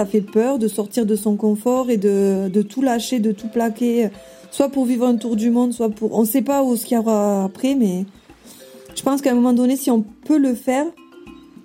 [0.00, 4.08] Ça fait peur de sortir de son confort et de, tout lâcher, de tout plaquer,
[4.50, 6.14] soit pour vivre un tour du monde, soit pour...
[6.14, 8.06] On ne sait pas où ce qu'il y aura après, mais
[8.94, 10.86] je pense qu'à un moment donné, si on peut le faire,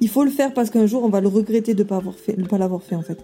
[0.01, 2.83] il faut le faire parce qu'un jour, on va le regretter de ne pas l'avoir
[2.83, 3.23] fait en fait.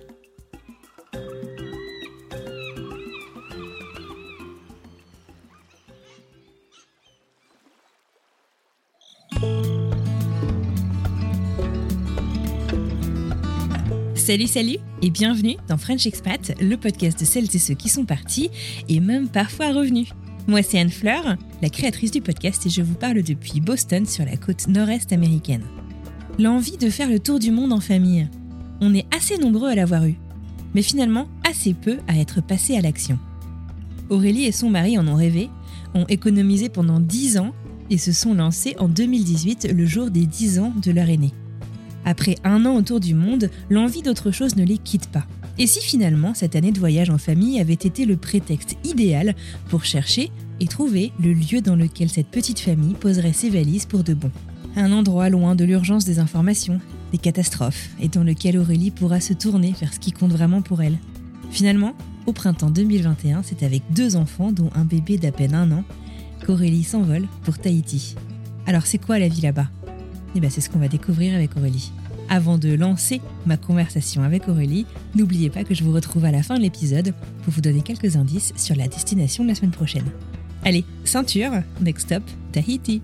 [14.31, 18.05] Salut, salut et bienvenue dans French Expat, le podcast de celles et ceux qui sont
[18.05, 18.49] partis
[18.87, 20.07] et même parfois revenus.
[20.47, 24.23] Moi, c'est Anne Fleur, la créatrice du podcast, et je vous parle depuis Boston sur
[24.23, 25.65] la côte nord-est américaine.
[26.39, 28.29] L'envie de faire le tour du monde en famille.
[28.79, 30.15] On est assez nombreux à l'avoir eu,
[30.73, 33.19] mais finalement assez peu à être passés à l'action.
[34.09, 35.49] Aurélie et son mari en ont rêvé,
[35.93, 37.53] ont économisé pendant 10 ans
[37.89, 41.33] et se sont lancés en 2018, le jour des 10 ans de leur aîné.
[42.05, 45.25] Après un an autour du monde, l'envie d'autre chose ne les quitte pas.
[45.57, 49.35] Et si finalement cette année de voyage en famille avait été le prétexte idéal
[49.69, 54.03] pour chercher et trouver le lieu dans lequel cette petite famille poserait ses valises pour
[54.03, 54.31] de bon?
[54.75, 56.79] Un endroit loin de l'urgence des informations,
[57.11, 60.81] des catastrophes, et dans lequel Aurélie pourra se tourner vers ce qui compte vraiment pour
[60.81, 60.97] elle.
[61.49, 61.93] Finalement,
[62.25, 65.83] au printemps 2021, c'est avec deux enfants, dont un bébé d'à peine un an,
[66.45, 68.15] qu'Aurélie s'envole pour Tahiti.
[68.65, 69.67] Alors c'est quoi la vie là-bas?
[70.35, 71.91] Eh bien c'est ce qu'on va découvrir avec Aurélie.
[72.29, 76.43] Avant de lancer ma conversation avec Aurélie, n'oubliez pas que je vous retrouve à la
[76.43, 80.05] fin de l'épisode pour vous donner quelques indices sur la destination de la semaine prochaine.
[80.63, 83.01] Allez, ceinture, next stop, Tahiti.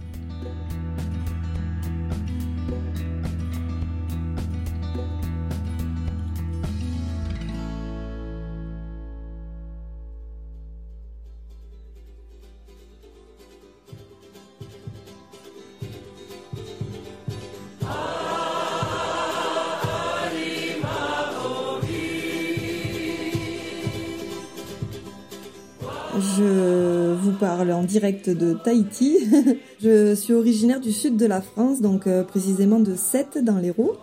[26.19, 29.17] Je vous parle en direct de Tahiti.
[29.83, 33.95] je suis originaire du sud de la France, donc euh, précisément de Sète dans l'Hérault.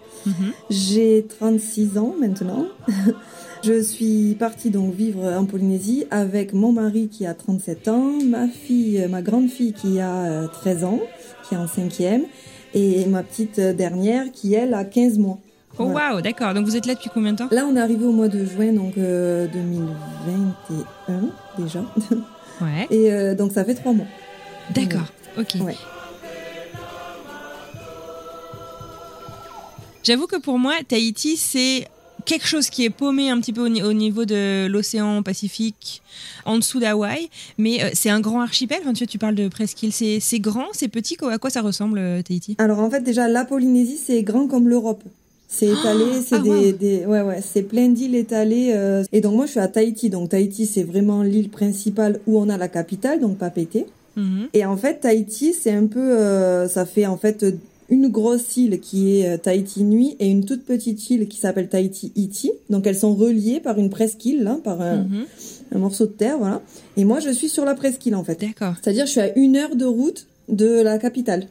[0.71, 2.67] J'ai 36 ans maintenant.
[3.65, 8.47] je suis partie donc vivre en Polynésie avec mon mari qui a 37 ans, ma
[8.49, 11.01] fille, ma grande fille qui a euh, 13 ans,
[11.49, 12.23] qui est en cinquième,
[12.75, 15.39] et ma petite dernière qui elle a 15 mois.
[15.79, 16.13] Oh Voilà.
[16.13, 16.55] waouh, d'accord.
[16.55, 17.49] Donc vous êtes là depuis combien de temps?
[17.51, 21.15] Là, on est arrivé au mois de juin, donc euh, 2021
[21.59, 21.81] déjà.
[22.60, 22.87] Ouais.
[22.91, 24.06] Et euh, donc ça fait trois mois.
[24.75, 25.06] D'accord.
[25.38, 25.56] Ok.
[25.60, 25.75] Ouais.
[30.03, 31.88] J'avoue que pour moi, Tahiti, c'est
[32.26, 36.03] quelque chose qui est paumé un petit peu au, ni- au niveau de l'océan Pacifique,
[36.45, 37.28] en dessous d'Hawaï,
[37.59, 38.78] mais euh, c'est un grand archipel.
[38.83, 39.92] Enfin, tu, tu parles de presqu'île.
[39.92, 41.16] C'est grand, c'est petit.
[41.16, 41.33] quoi.
[41.33, 42.54] À quoi ça ressemble, euh, Tahiti?
[42.59, 45.03] Alors en fait déjà la Polynésie c'est grand comme l'Europe.
[45.56, 46.72] C'est étalé, c'est ah, des, wow.
[46.72, 48.72] des- ouais ouais, c'est plein d'îles étalées.
[48.74, 52.39] euh, et donc moi je suis à Tahiti, donc Tahiti c'est vraiment l'île principale où
[52.39, 53.86] on a la capitale, donc Papeete.
[54.16, 54.48] Mhm.
[54.53, 57.45] Et en fait Tahiti c'est un peu, euh, ça fait en fait
[57.91, 61.68] une grosse île qui est euh, Tahiti Nui et une toute petite île qui s'appelle
[61.68, 62.50] Tahiti Iti.
[62.71, 65.24] Donc elles sont reliées par une presqu'île, hein, par un, Mhm.
[65.74, 66.62] un morceau de terre, voilà.
[66.97, 68.41] Et moi je suis sur la presqu'île en fait.
[68.41, 68.74] D'accord.
[68.83, 71.47] C'est-à-dire je suis à une heure de route de la capitale.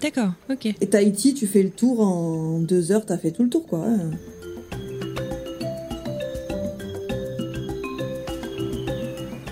[0.00, 0.66] D'accord, ok.
[0.66, 3.86] Et Tahiti, tu fais le tour en deux heures, t'as fait tout le tour, quoi.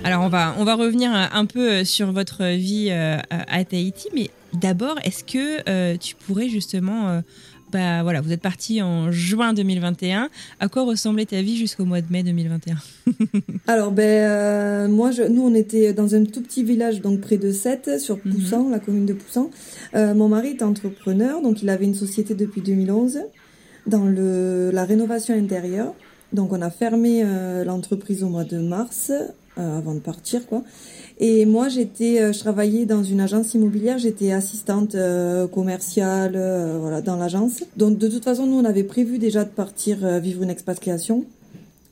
[0.08, 3.62] Alors on va, on va revenir euh, un peu euh, sur votre vie euh, à
[3.66, 7.22] Tahiti, mais d'abord, est-ce que tu pourrais justement
[7.72, 10.30] bah voilà, vous êtes parti en juin 2021.
[10.60, 12.76] À quoi ressemblait ta vie jusqu'au mois de mai 2021
[13.66, 17.36] Alors ben euh, moi, je, nous on était dans un tout petit village donc près
[17.36, 18.32] de Sète sur mhm.
[18.32, 19.50] Poussan, la commune de Poussan.
[19.94, 23.20] Euh, mon mari est entrepreneur, donc il avait une société depuis 2011
[23.86, 25.94] dans le la rénovation intérieure.
[26.32, 29.12] Donc on a fermé euh, l'entreprise au mois de mars
[29.56, 30.62] avant de partir quoi.
[31.20, 36.78] Et moi, j'étais, euh, je travaillais dans une agence immobilière, j'étais assistante euh, commerciale, euh,
[36.80, 37.64] voilà, dans l'agence.
[37.76, 41.24] Donc, de toute façon, nous, on avait prévu déjà de partir vivre une expatriation.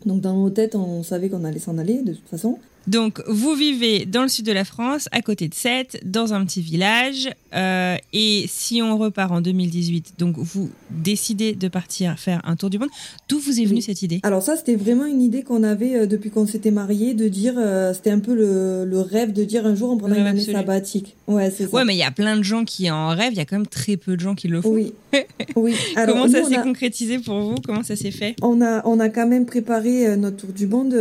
[0.04, 2.58] Donc, dans nos têtes, on savait qu'on allait s'en aller, de toute façon.
[2.86, 6.44] Donc, vous vivez dans le sud de la France, à côté de Sète, dans un
[6.44, 7.28] petit village.
[7.56, 12.70] Euh, et si on repart en 2018, donc vous décidez de partir faire un tour
[12.70, 12.90] du monde.
[13.28, 14.20] D'où vous est venue cette idée?
[14.22, 17.54] Alors ça, c'était vraiment une idée qu'on avait euh, depuis qu'on s'était mariés, de dire,
[17.56, 21.16] euh, c'était un peu le, rêve de dire un jour on prendra une année sabbatique.
[21.26, 21.70] Ouais, c'est ça.
[21.74, 23.32] Ouais, mais il y a plein de gens qui en rêvent.
[23.32, 24.70] Il y a quand même très peu de gens qui le font.
[24.70, 24.92] Oui.
[25.56, 25.74] oui.
[25.94, 27.54] Comment ça s'est concrétisé pour vous?
[27.64, 28.36] Comment ça s'est fait?
[28.42, 30.94] On a, on a quand même préparé notre tour du monde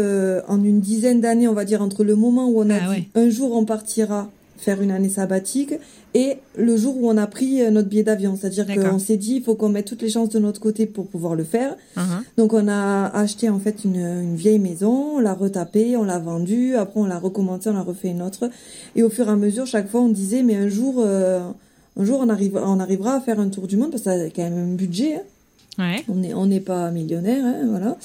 [0.48, 3.08] en une dizaine d'années, on va dire entre le moment où on a ah dit
[3.16, 5.74] un jour on partira faire une année sabbatique
[6.14, 8.38] et le jour où on a pris euh, notre billet d'avion.
[8.40, 11.08] C'est-à-dire qu'on s'est dit, il faut qu'on mette toutes les chances de notre côté pour
[11.08, 11.76] pouvoir le faire.
[11.98, 12.02] Uh-huh.
[12.38, 16.76] Donc on a acheté en fait une, vieille maison, on l'a retapée, on l'a vendue,
[16.76, 18.50] après on l'a recommencé, on l'a refait une autre.
[18.96, 21.42] Et au fur et à mesure, chaque fois on disait, mais un jour, euh,
[21.98, 24.16] un jour on, arrive, on arrivera à faire un tour du monde parce que ça
[24.16, 25.16] a quand même un budget.
[25.16, 25.22] Hein.
[26.08, 27.98] On n'est on n'est pas millionnaire, hein, voilà.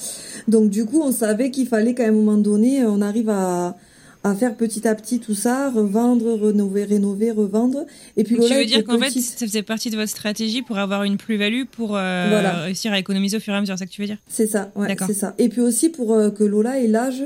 [0.49, 3.77] Donc du coup, on savait qu'il fallait qu'à un moment donné, on arrive à,
[4.23, 7.85] à faire petit à petit tout ça, revendre, rénover, rénover, revendre.
[8.17, 11.03] Et puis tu veux dire qu'en fait, ça faisait partie de votre stratégie pour avoir
[11.03, 13.91] une plus-value, pour euh, réussir à économiser au fur et à mesure, c'est ça que
[13.91, 14.17] tu veux dire?
[14.27, 15.33] C'est ça, ouais, c'est ça.
[15.39, 17.23] Et puis aussi pour euh, que Lola ait l'âge,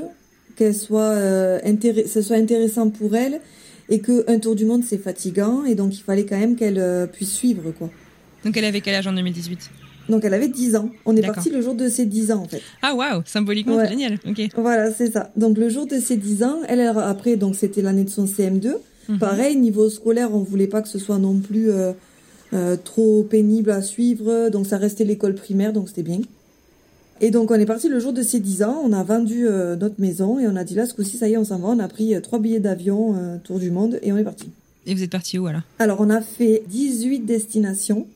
[0.56, 1.60] qu'elle soit euh,
[2.06, 3.40] ce soit intéressant pour elle,
[3.88, 6.78] et que un tour du monde c'est fatigant, et donc il fallait quand même qu'elle
[6.78, 7.90] euh, puisse suivre quoi.
[8.44, 9.70] Donc elle avait quel âge en 2018
[10.08, 10.90] donc elle avait 10 ans.
[11.04, 12.62] On est parti le jour de ses 10 ans en fait.
[12.82, 14.18] Ah waouh, symboliquement c'est génial.
[14.28, 14.40] OK.
[14.56, 15.30] Voilà, c'est ça.
[15.36, 18.74] Donc le jour de ses 10 ans, elle après donc c'était l'année de son CM2.
[19.08, 19.18] Mhm.
[19.18, 21.92] Pareil, niveau scolaire, on voulait pas que ce soit non plus euh,
[22.52, 26.20] euh, trop pénible à suivre, donc ça restait l'école primaire, donc c'était bien.
[27.20, 29.76] Et donc on est parti le jour de ses 10 ans, on a vendu euh,
[29.76, 31.68] notre maison et on a dit là ce coup-ci ça y est, on s'en va,
[31.68, 34.50] on a pris trois billets d'avion tour du monde et on est parti.
[34.86, 35.62] Et vous êtes parti où alors?
[35.78, 38.06] Alors on a fait 18 destinations.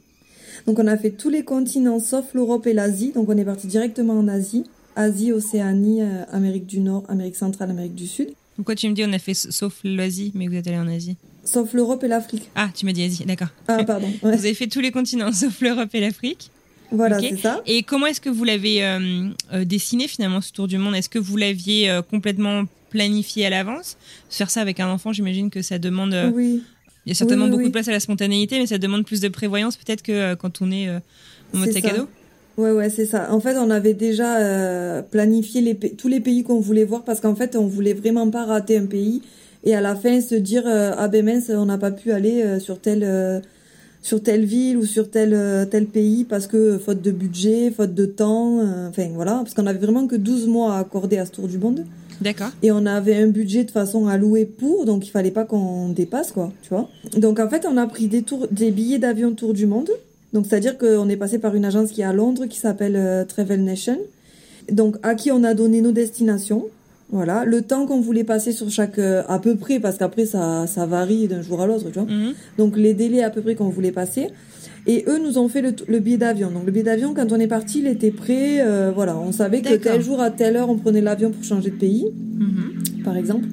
[0.67, 3.13] Donc on a fait tous les continents sauf l'Europe et l'Asie.
[3.13, 4.65] Donc on est parti directement en Asie.
[4.97, 8.29] Asie, Océanie, euh, Amérique du Nord, Amérique centrale, Amérique du Sud.
[8.57, 11.17] Pourquoi tu me dis on a fait sauf l'Asie, mais vous êtes allé en Asie?
[11.45, 12.51] Sauf l'Europe et l'Afrique.
[12.55, 13.49] Ah, tu m'as dit Asie, d'accord.
[13.69, 14.09] Ah, pardon.
[14.23, 16.51] Vous avez fait tous les continents sauf l'Europe et l'Afrique.
[16.93, 17.63] Voilà, c'est ça.
[17.67, 20.97] Et comment est-ce que vous l'avez euh, euh, dessiné finalement ce tour du monde?
[20.97, 23.97] Est-ce que vous l'aviez complètement planifié à l'avance?
[24.29, 26.63] Faire ça avec un enfant, j'imagine que ça demande oui.
[27.07, 29.29] Il y a certainement beaucoup de place à la spontanéité, mais ça demande plus de
[29.29, 30.99] prévoyance peut-être que euh, quand on est euh,
[31.55, 32.09] en mode sac à dos.
[32.59, 33.33] Ouais, ouais, c'est ça.
[33.33, 37.21] En fait, on avait déjà euh, planifié les tous les pays qu'on voulait voir parce
[37.21, 39.23] qu'en fait, on voulait vraiment pas rater un pays
[39.65, 42.81] et à la fin se dire ah ben mince, on n'a pas pu aller sur
[42.81, 43.43] telle
[44.03, 48.05] sur telle ville ou sur tel tel pays parce que faute de budget, faute de
[48.07, 51.49] temps, enfin voilà, parce qu'on avait vraiment que 12 mois à accorder à ce tour
[51.49, 51.87] du monde.
[52.21, 52.51] D'accord.
[52.63, 55.89] Et on avait un budget de façon à louer pour, donc il fallait pas qu'on
[55.89, 56.89] dépasse, quoi, tu vois.
[57.17, 59.91] Donc en fait, on a pris des, tours, des billets d'avion tour du monde.
[60.33, 63.25] Donc c'est-à-dire qu'on est passé par une agence qui est à Londres, qui s'appelle euh,
[63.25, 63.99] Travel Nation.
[64.71, 66.67] Donc à qui on a donné nos destinations.
[67.13, 70.69] Voilà, le temps qu'on voulait passer sur chaque, euh, à peu près, parce qu'après ça,
[70.69, 72.05] ça varie d'un jour à l'autre, tu vois.
[72.05, 72.35] Mhm.
[72.57, 74.29] Donc les délais à peu près qu'on voulait passer.
[74.87, 76.51] Et eux nous ont fait le, billet d'avion.
[76.51, 78.61] Donc le billet d'avion, quand on est parti, il était prêt.
[78.61, 81.71] Euh, voilà, on savait que tel jour à telle heure, on prenait l'avion pour changer
[81.71, 82.07] de pays,
[82.39, 83.03] mhm.
[83.05, 83.47] par exemple.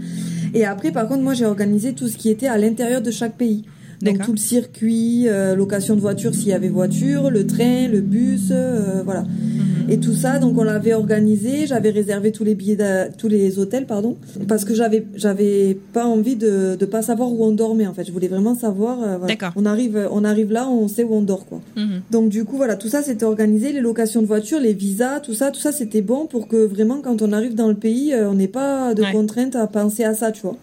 [0.54, 3.38] Et après, par contre, moi, j'ai organisé tout ce qui était à l'intérieur de chaque
[3.38, 3.66] pays.
[4.02, 8.02] Donc tout le circuit, euh, location de voiture s'il y avait voiture, le train, le
[8.02, 9.22] bus, euh, voilà.
[9.22, 9.90] Mhm.
[9.90, 11.66] Et tout ça, donc on l'avait organisé.
[11.66, 16.36] J'avais réservé tous les billets, tous les hôtels, pardon, parce que j'avais j'avais pas envie
[16.36, 18.04] de de pas savoir où on dormait en fait.
[18.04, 19.02] Je voulais vraiment savoir.
[19.02, 19.54] Euh, D'accord.
[19.56, 21.62] On arrive on arrive là, on sait où on dort quoi.
[21.76, 22.02] Mhm.
[22.12, 25.34] Donc du coup voilà, tout ça c'était organisé, les locations de voiture, les visas, tout
[25.34, 28.36] ça, tout ça c'était bon pour que vraiment quand on arrive dans le pays, on
[28.36, 30.58] n'ait pas de contraintes à penser à ça, tu vois.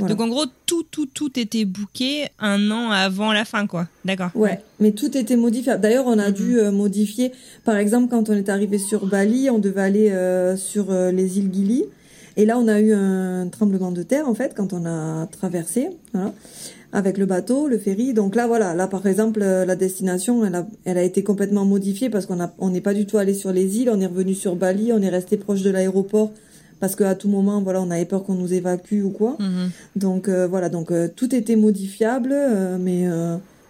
[0.00, 3.86] Donc en gros, tout, tout, tout était booké un an avant la fin, quoi.
[4.04, 4.30] D'accord.
[4.34, 5.76] Ouais, mais tout était modifié.
[5.78, 6.34] D'ailleurs, on a mhm.
[6.34, 7.32] dû euh, modifier.
[7.64, 11.38] Par exemple, quand on est arrivé sur Bali, on devait aller euh, sur euh, les
[11.38, 11.84] îles Gili.
[12.36, 15.90] Et là, on a eu un tremblement de terre, en fait, quand on a traversé,
[16.92, 18.12] avec le bateau, le ferry.
[18.12, 22.10] Donc là, voilà, là, par exemple, la destination, elle a, elle a été complètement modifiée
[22.10, 23.88] parce qu'on on n'est pas du tout allé sur les îles.
[23.88, 26.32] On est revenu sur Bali, on est resté proche de l'aéroport
[26.84, 29.36] parce qu'à tout moment, voilà, on avait peur qu'on nous évacue ou quoi.
[29.40, 29.70] Mhm.
[29.96, 33.04] Donc euh, voilà, donc euh, tout était modifiable, euh, mais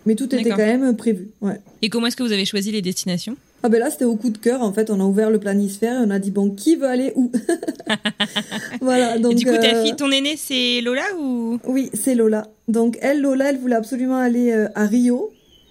[0.07, 1.31] mais tout était quand même prévu.
[1.41, 1.61] Ouais.
[1.83, 3.37] Et comment est-ce que vous avez choisi les destinations?
[3.63, 4.61] Ah ben là, c'était au coup de cœur.
[4.63, 7.13] En fait, on a ouvert le planisphère et on a dit bon, qui veut aller
[7.17, 7.31] où?
[8.81, 9.19] Voilà.
[9.19, 11.59] Donc Et du coup, ta fille, ton aînée, c'est Lola ou?
[11.67, 12.49] Oui, c'est Lola.
[12.69, 15.31] Donc elle, Lola, elle voulait absolument aller à Rio,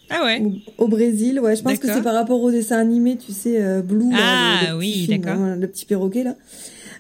[0.10, 0.42] Ah ouais.
[0.78, 1.40] au, au Brésil.
[1.40, 4.12] Ouais, je pense que c'est par rapport au dessin animé, tu sais, Blue.
[4.12, 5.46] là, Ah, le- le petit oui, d'accord.
[5.60, 6.36] le petit perroquet là.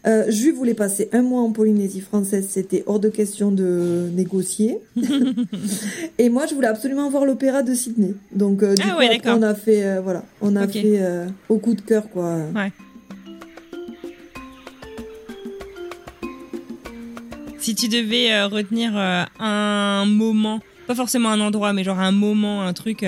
[0.05, 4.77] Euh, je voulais passer un mois en Polynésie française, c'était hors de question de négocier.
[6.17, 8.13] et moi, je voulais absolument voir l'opéra de Sydney.
[8.33, 10.71] Donc, euh, du Ah coup, ouais, après, on a fait, euh, voilà, on a Ok.
[10.73, 12.37] fait euh, au coup de cœur, quoi.
[17.59, 18.91] Si tu devais euh, retenir
[19.39, 23.05] un moment, pas forcément un endroit, mais genre un moment, un truc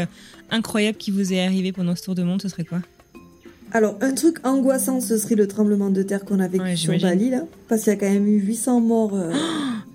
[0.49, 2.79] incroyable qui vous est arrivé pendant ce tour de monde, ce serait quoi?
[3.71, 6.97] Alors, un truc angoissant, ce serait le tremblement de terre qu'on a vécu Ouais, sur.
[6.99, 7.43] Bali, là.
[7.67, 9.31] Parce qu'il y a quand même eu 800 morts euh,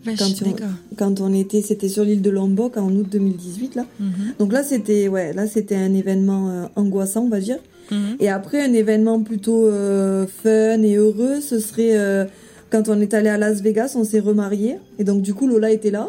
[0.04, 3.86] Vache, Quand on- quand on était, c'était sur l'île de Lombok en août 2018, là.
[3.98, 7.58] Mhm, Donc là, c'était, ouais, là, c'était un événement euh, angoissant, on va dire.
[7.90, 8.16] mhm.
[8.18, 12.26] Et après, un événement plutôt euh, fun et heureux, ce serait
[12.70, 14.76] quand on est allé à Las Vegas, on s'est remarié.
[14.98, 16.08] Et donc, du coup, Lola était là.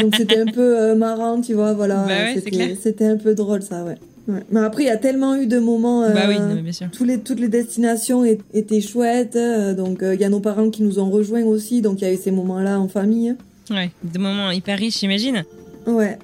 [0.00, 2.04] Donc, c'était un peu marrant, tu vois, voilà.
[2.06, 3.96] Bah ouais, c'était un peu drôle, ça, ouais.
[4.28, 4.40] Ouais.
[4.50, 6.02] Mais après, il y a tellement eu de moments.
[6.04, 6.88] euh, Bah oui, non, mais bien sûr.
[6.92, 9.36] tous les, toutes les destinations étaient chouettes.
[9.36, 11.82] euh, donc, euh, il y a nos parents qui nous ont rejoints aussi.
[11.82, 13.34] Donc, il y a eu ces moments-là en famille.
[13.70, 15.44] Ouais, des moments hyper riches, j'imagine.
[15.86, 16.18] Ouais.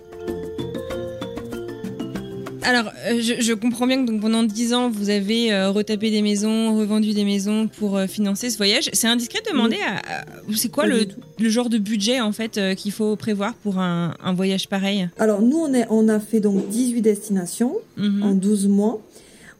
[2.62, 6.10] Alors, euh, je, je comprends bien que donc, pendant 10 ans, vous avez euh, retapé
[6.10, 8.90] des maisons, revendu des maisons pour euh, financer ce voyage.
[8.92, 10.24] C'est indiscret de demander à, à-
[10.56, 11.06] c'est quoi le,
[11.38, 15.08] le genre de budget en fait euh, qu'il faut prévoir pour un, un voyage pareil?
[15.18, 17.74] Alors, nous, on, est, on a fait donc 18 destinations.
[17.96, 18.22] Mhm.
[18.22, 19.00] en 12 mois.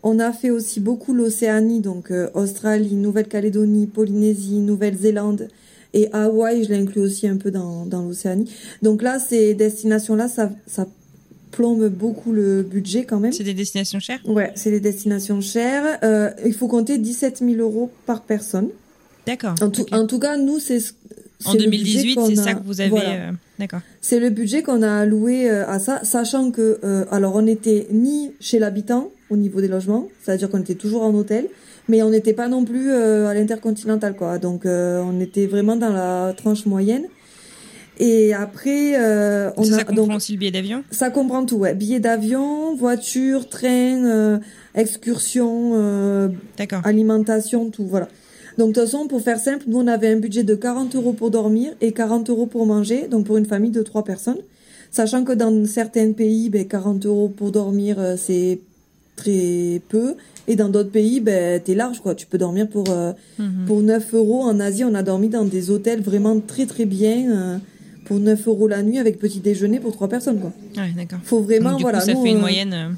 [0.05, 5.49] On a fait aussi beaucoup l'Océanie, donc euh, Australie, Nouvelle-Calédonie, Polynésie, Nouvelle-Zélande
[5.95, 8.49] et Hawaï, je l'inclus aussi un peu dans, dans l'Océanie.
[8.83, 10.87] Donc là, ces destinations-là, ça, ça
[11.51, 13.33] plombe beaucoup le budget quand même.
[13.33, 14.21] C'est des destinations chères?
[14.27, 15.99] Ouais, c'est des destinations chères.
[16.03, 18.69] Euh, il faut compter 17 000 euros par personne.
[19.27, 19.55] D'accord.
[19.61, 20.93] En en tout cas, nous, c'est ce-
[21.45, 22.91] En c'est le budget 2018, qu'on c'est a- ça que vous avez.
[22.91, 23.11] voilà.
[23.11, 23.81] euh, D'accord.
[24.01, 27.87] C'est le budget qu'on a alloué euh, à ça, sachant que, euh, alors on n'était
[27.93, 31.47] ni chez l'habitant au niveau des logements, c'est-à-dire qu'on était toujours en hôtel,
[31.89, 34.39] mais on n'était pas non plus euh, à l'intercontinental, quoi.
[34.39, 37.05] Donc euh, on était vraiment dans la tranche moyenne.
[38.01, 40.85] Et après, euh, on ça, a ça comprend donc aussi le billet d'avion?
[40.91, 41.75] Ça comprend tout, ouais.
[41.75, 44.39] Billets d'avion, voiture, train, euh,
[44.75, 46.81] excursion, euh, D'accord.
[46.85, 48.09] alimentation, tout, voilà.
[48.57, 51.13] Donc, de toute façon, pour faire simple, nous, on avait un budget de 40 euros
[51.13, 54.39] pour dormir et 40 euros pour manger, donc pour une famille de trois personnes.
[54.91, 58.61] Sachant que dans certains pays, ben, 40 euros pour dormir, euh, c'est
[59.17, 60.15] très peu.
[60.47, 62.15] Et dans d'autres pays, ben, t'es large, quoi.
[62.15, 63.67] Tu peux dormir pour, euh, Mhm.
[63.67, 64.43] pour 9 euros.
[64.43, 67.59] En Asie, on a dormi dans des hôtels vraiment très, très bien, euh,
[68.09, 70.53] pour 9 euros la nuit avec petit déjeuner pour trois personnes, quoi.
[70.77, 71.19] Ouais, d'accord.
[71.23, 72.01] Faut vraiment, Donc, du voilà.
[72.01, 72.73] coup, ça nous, fait une euh, moyenne.
[72.73, 72.89] euh,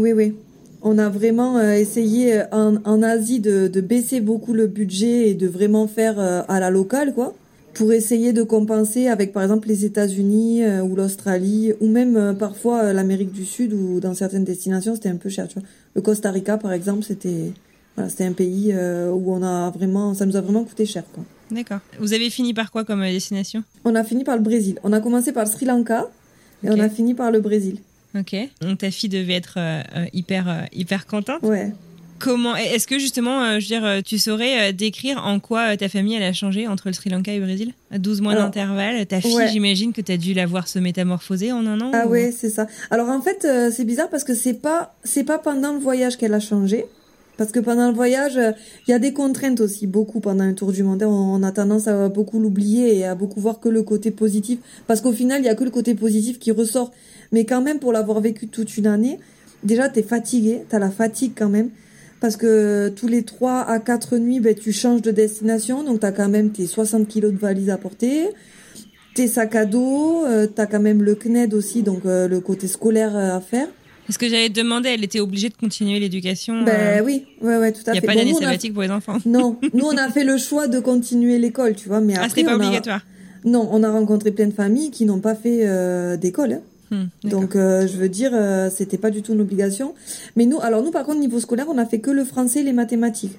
[0.00, 0.34] oui, oui.
[0.82, 5.34] On a vraiment euh, essayé en, en Asie de, de baisser beaucoup le budget et
[5.34, 7.34] de vraiment faire à la locale, quoi,
[7.74, 12.32] pour essayer de compenser avec, par exemple, les États-Unis euh, ou l'Australie, ou même euh,
[12.32, 15.68] parfois euh, l'Amérique du Sud, où dans certaines destinations, c'était un peu cher, tu vois.
[15.94, 17.52] Le Costa Rica, par exemple, c'était
[17.96, 21.24] voilà, c'était un pays où on a vraiment, ça nous a vraiment coûté cher, quoi.
[21.50, 21.78] D'accord.
[22.00, 23.62] Vous avez fini par quoi comme euh, destination?
[23.84, 24.78] On a fini par le Brésil.
[24.82, 26.06] On a commencé par le Sri Lanka
[26.64, 27.78] et on a fini par le Brésil.
[28.18, 28.34] Ok.
[28.62, 31.42] Donc ta fille devait être euh, euh, hyper euh, hyper contente.
[31.42, 31.72] Ouais.
[32.18, 36.14] Comment Est-ce que justement, euh, je veux dire, tu saurais décrire en quoi ta famille
[36.14, 37.74] elle a changé entre le Sri Lanka et le Brésil?
[37.90, 39.48] À 12 mois d'intervalle, ta fille, ouais.
[39.48, 42.32] j'imagine que tu as dû la voir se métamorphoser en un an Ah ou- ouais,
[42.32, 42.68] c'est ça.
[42.90, 46.32] Alors en fait, c'est bizarre parce que c'est pas c'est pas pendant le voyage qu'elle
[46.32, 46.86] a changé.
[47.36, 48.52] Parce que pendant le voyage, euh,
[48.86, 51.02] il y a des contraintes aussi, beaucoup pendant un tour du monde.
[51.02, 54.58] On, a tendance à beaucoup l'oublier et à beaucoup voir que le côté positif.
[54.86, 56.92] Parce qu'au final, il y a que le côté positif qui ressort.
[57.32, 59.18] Mais quand même, pour l'avoir vécu toute une année,
[59.64, 61.70] déjà, t'es fatigué, t'as la fatigue quand même.
[62.20, 65.84] Parce que tous les 3 à 4 nuits, ben, tu changes de destination.
[65.84, 68.30] Donc, t'as quand même tes 60 kilos de valises à porter
[69.16, 72.68] tes sacs à dos, euh, t'as quand même le CNED aussi, donc euh, le côté
[72.68, 73.66] scolaire à faire.
[74.08, 77.72] Est-ce que j'allais te demander, elle était obligée de continuer l'éducation Ben oui, ouais, ouais,
[77.72, 78.06] tout Il à n'y a fait.
[78.06, 79.18] pas Bon, d'année a- sabbatique pour les enfants.
[79.26, 82.28] Non, nous on a fait le choix de continuer l'école, tu vois, mais Ah, après
[82.30, 82.56] c'était pas a...
[82.56, 83.00] obligatoire.
[83.44, 86.52] Non, on a rencontré plein de familles qui n'ont pas fait euh, d'école.
[86.54, 86.60] hein.
[86.90, 87.28] Hmm.
[87.28, 89.94] Donc euh, je veux dire, euh, c'était pas du tout une obligation.
[90.36, 92.62] Mais nous, alors nous par contre niveau scolaire, on a fait que le français et
[92.62, 93.38] les mathématiques.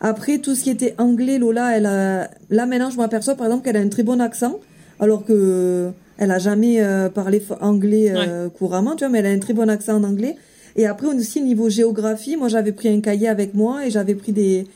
[0.00, 3.64] Après tout ce qui était anglais, Lola, elle a là maintenant je m'aperçois par exemple
[3.64, 4.58] qu'elle a un très bon accent,
[4.98, 5.90] alors que euh,
[6.20, 9.54] elle a jamais euh, parlé anglais euh, couramment, tu vois, mais elle a un très
[9.54, 10.36] bon accent en anglais.
[10.76, 14.32] Et après aussi niveau géographie, moi j'avais pris un cahier avec moi et j'avais pris
[14.32, 14.66] des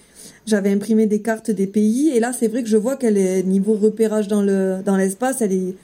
[0.47, 3.43] j'avais imprimé des cartes des pays et là c'est vrai que je vois qu'elle est
[3.43, 5.75] niveau repérage dans le dans l'espace, elle est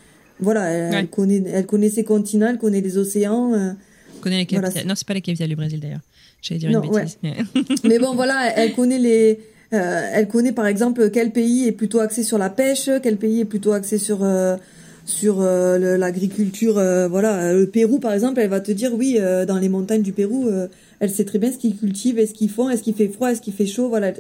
[0.41, 3.53] voilà, elle, connaît elle connaît ses continents, elle connaît les océans.
[3.53, 3.73] Euh,
[4.23, 4.87] connaît les capitales.
[4.87, 6.01] non, c'est pas la capitale du Brésil d'ailleurs.
[6.41, 7.19] J'allais dire une bêtise.
[7.23, 7.37] Mais...
[7.85, 7.99] mais...
[7.99, 9.41] bon voilà, elle connaît les
[9.75, 13.41] euh, elle connaît par exemple quel pays est plutôt axé sur la pêche, quel pays
[13.41, 14.57] est plutôt axé sur euh,
[15.11, 16.79] sur euh, l'agriculture.
[16.79, 20.13] Euh, voilà, le Pérou par exemple, elle va te dire oui, dans les montagnes du
[20.13, 20.49] Pérou,
[21.01, 23.41] elle sait très bien ce qu'ils cultivent, ce qu'ils font, est-ce qu'il fait froid, est-ce
[23.41, 23.89] qu'il fait chaud.
[23.89, 24.13] Voilà,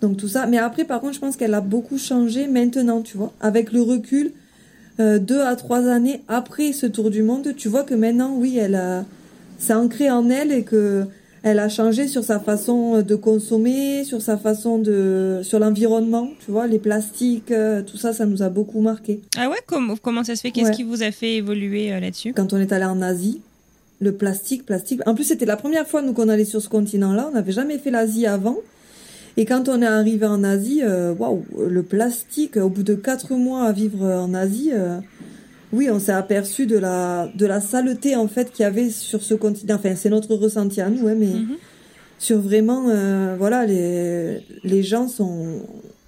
[0.00, 0.46] donc tout ça.
[0.46, 3.82] Mais après, par contre, je pense qu'elle a beaucoup changé maintenant, tu vois, avec le
[3.82, 4.32] recul.
[4.98, 8.74] deux à trois années après ce tour du monde, tu vois que maintenant, oui, elle
[8.74, 9.04] a,
[9.58, 11.06] c'est en elle et que
[11.42, 16.50] elle a changé sur sa façon de consommer, sur sa façon de, sur l'environnement, tu
[16.50, 19.20] vois, les plastiques, euh, tout ça, ça nous a beaucoup marqué.
[19.36, 20.50] Ah ouais, comment, comment ça se fait?
[20.50, 22.32] Qu'est-ce qui vous a fait évoluer euh, là-dessus?
[22.32, 23.40] Quand on est allé en Asie,
[24.00, 25.00] le plastique, plastique.
[25.06, 27.28] En plus, c'était la première fois nous qu'on allait sur ce continent-là.
[27.30, 28.58] On n'avait jamais fait l'Asie avant.
[29.36, 32.56] Et quand on est arrivé en Asie, euh, waouh, le plastique.
[32.56, 34.70] Au bout de quatre mois à vivre en Asie
[35.72, 39.22] oui, on s'est aperçu de la de la saleté en fait qu'il y avait sur
[39.22, 39.74] ce continent.
[39.74, 41.56] Enfin, c'est notre ressenti à nous, ouais, mais mhm.
[42.18, 45.60] sur vraiment, euh, voilà, les les gens sont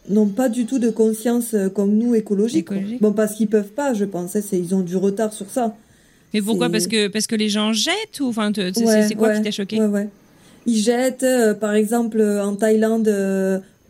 [0.08, 2.68] n'ont pas du tout de conscience euh, comme nous écologique.
[3.00, 4.34] Bon, parce qu'ils peuvent pas, je pense.
[4.34, 5.76] Hein, c'est ils ont du retard sur ça.
[6.32, 6.70] Mais pourquoi?
[6.70, 9.78] Parce que parce que les gens jettent ou enfin c'est quoi qui t'a choqué?
[9.78, 10.08] ouais, ouais.
[10.66, 13.10] Ils jettent, euh, par exemple, en Thaïlande,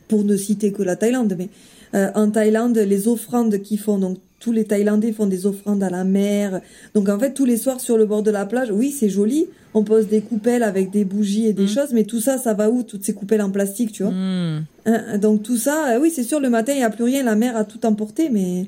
[0.09, 1.49] pour ne citer que la Thaïlande, mais
[1.93, 6.03] en Thaïlande, les offrandes qu'ils font, donc tous les Thaïlandais font des offrandes à la
[6.03, 6.63] mer.
[6.95, 9.47] Donc en fait, tous les soirs sur le bord de la plage, oui, c'est joli.
[9.75, 11.69] On pose des coupelles avec des bougies et des mm.
[11.69, 14.13] choses, mais tout ça, ça va où Toutes ces coupelles en plastique, tu vois?
[14.13, 14.65] Mm.
[14.87, 17.23] hein, Donc tout ça, euh, oui, c'est sûr, le matin, il n'y a plus rien,
[17.23, 18.67] la mer a tout emporté, mais...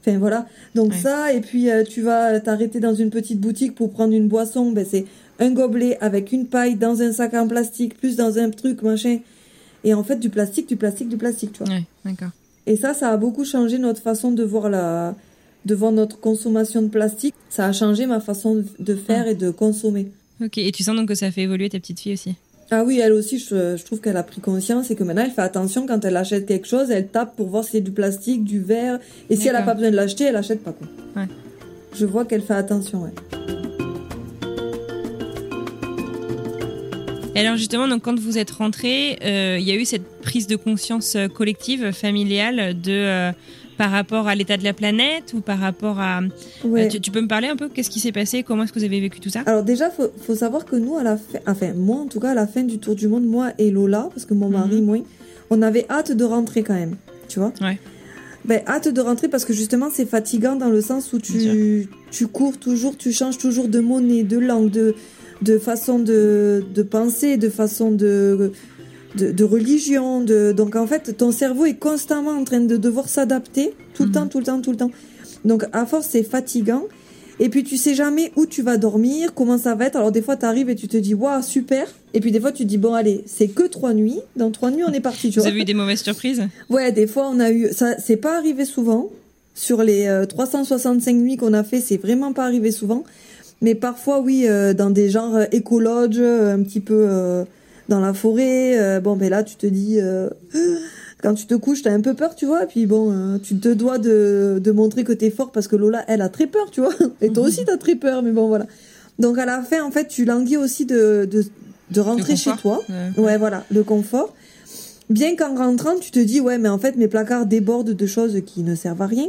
[0.00, 0.46] Enfin voilà.
[0.74, 4.28] Donc ça, et puis euh, tu vas t'arrêter dans une petite boutique pour prendre une
[4.28, 5.06] boisson, ben c'est
[5.38, 9.20] un gobelet avec une paille dans un sac en plastique, plus dans un truc, machin.
[9.82, 11.72] Et en fait, du plastique, du plastique, du plastique, tu vois.
[11.72, 12.30] Ouais, d'accord.
[12.66, 15.14] Et ça, ça a beaucoup changé notre façon de voir la,
[15.64, 17.34] de voir notre consommation de plastique.
[17.50, 20.10] Ça a changé ma façon de faire et de consommer.
[20.42, 22.34] Ok, et tu sens donc que ça fait évoluer ta petite fille aussi?
[22.70, 25.30] Ah oui, elle aussi, je, je trouve qu'elle a pris conscience et que maintenant elle
[25.30, 28.42] fait attention quand elle achète quelque chose, elle tape pour voir si c'est du plastique,
[28.42, 28.98] du verre,
[29.28, 30.88] et si elle n'a pas besoin de l'acheter, elle achète pas quoi.
[31.14, 31.28] Ouais.
[31.94, 33.63] Je vois qu'elle fait attention, ouais.
[37.34, 40.46] Et alors justement, donc quand vous êtes rentré, euh, il y a eu cette prise
[40.46, 43.32] de conscience euh, collective, familiale, de euh,
[43.76, 46.20] par rapport à l'état de la planète ou par rapport à.
[47.02, 47.68] Tu, peux me parler un peu?
[47.68, 48.44] Qu'est-ce qui s'est passé?
[48.44, 49.42] Comment est-ce que vous avez vécu tout ça?
[49.46, 52.30] Alors déjà, faut, faut savoir que nous, à la fin, enfin moi en tout cas,
[52.30, 54.84] à la fin du tour du monde, moi et Lola, parce que mon mari, mhm.
[54.84, 54.98] moi,
[55.50, 56.96] on avait hâte de rentrer quand même,
[57.28, 57.52] tu vois?
[57.60, 57.80] Ouais.
[58.44, 62.26] Ben, hâte de rentrer parce que justement c'est fatigant dans le sens où tu, tu
[62.26, 64.94] cours toujours, tu changes toujours de monnaie, de langue, de,
[65.44, 68.52] de façon de, de penser, de façon de,
[69.16, 70.20] de, religion.
[70.22, 74.08] De, donc en fait, ton cerveau est constamment en train de devoir s'adapter tout le
[74.08, 74.14] mhm.
[74.14, 74.90] temps, tout le temps, tout le temps.
[75.44, 76.84] Donc à force, c'est fatigant.
[77.40, 79.96] Et puis tu sais jamais où tu vas dormir, comment ça va être.
[79.96, 81.88] Alors des fois tu arrives et tu te dis waouh super.
[82.12, 84.20] Et puis des fois tu te dis bon allez c'est que trois nuits.
[84.36, 85.30] Dans trois nuits on est parti.
[85.30, 86.42] Tu Vous avez eu des mauvaises surprises?
[86.70, 89.10] Ouais des fois on a eu ça c'est pas arrivé souvent.
[89.56, 93.02] Sur les 365 euh, nuits qu'on a fait c'est vraiment pas arrivé souvent.
[93.62, 97.08] Mais parfois, oui, euh, dans des genres euh, écologes, euh, un petit peu
[97.88, 99.00] dans la forêt.
[99.00, 99.98] bon, ben là, tu te dis,
[101.22, 102.64] quand tu te couches, t'as un peu peur, tu vois.
[102.64, 106.04] Et puis bon, tu te dois de, de montrer que t'es fort parce que Lola,
[106.08, 106.94] elle a très peur, tu vois.
[107.20, 108.66] Et toi aussi, t'as très peur, mais bon, voilà.
[109.18, 111.44] Donc à la fin, en fait, tu languis aussi de, de,
[111.90, 112.82] de rentrer chez toi.
[113.16, 114.34] ouais, voilà, le confort.
[115.10, 118.40] Bien qu'en rentrant, tu te dis, ouais, mais en fait, mes placards débordent de choses
[118.46, 119.26] qui ne servent à rien.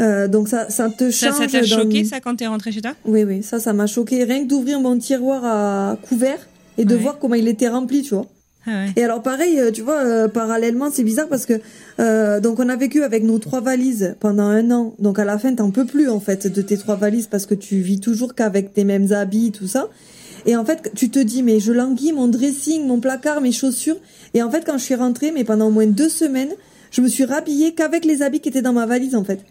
[0.00, 1.38] Euh, donc ça, ça te change.
[1.38, 2.92] Ça, t'a choqué ça quand t'es rentré chez toi?
[3.04, 4.24] Oui, oui, ça, ça m'a choqué.
[4.24, 6.38] Rien que d'ouvrir mon tiroir à couvert
[6.78, 8.26] et de voir comment il était rempli, tu vois.
[8.68, 8.92] Ah ouais.
[8.96, 11.60] Et alors pareil, euh, tu vois, euh, parallèlement, c'est bizarre parce que
[12.00, 14.94] euh, donc on a vécu avec nos trois valises pendant un an.
[14.98, 17.54] Donc à la fin, t'en peux plus en fait de tes trois valises parce que
[17.54, 19.88] tu vis toujours qu'avec tes mêmes habits, tout ça.
[20.46, 23.98] Et en fait, tu te dis mais je languis mon dressing, mon placard, mes chaussures.
[24.34, 26.52] Et en fait, quand je suis rentrée, mais pendant au moins deux semaines,
[26.90, 29.44] je me suis rhabillée qu'avec les habits qui étaient dans ma valise en fait.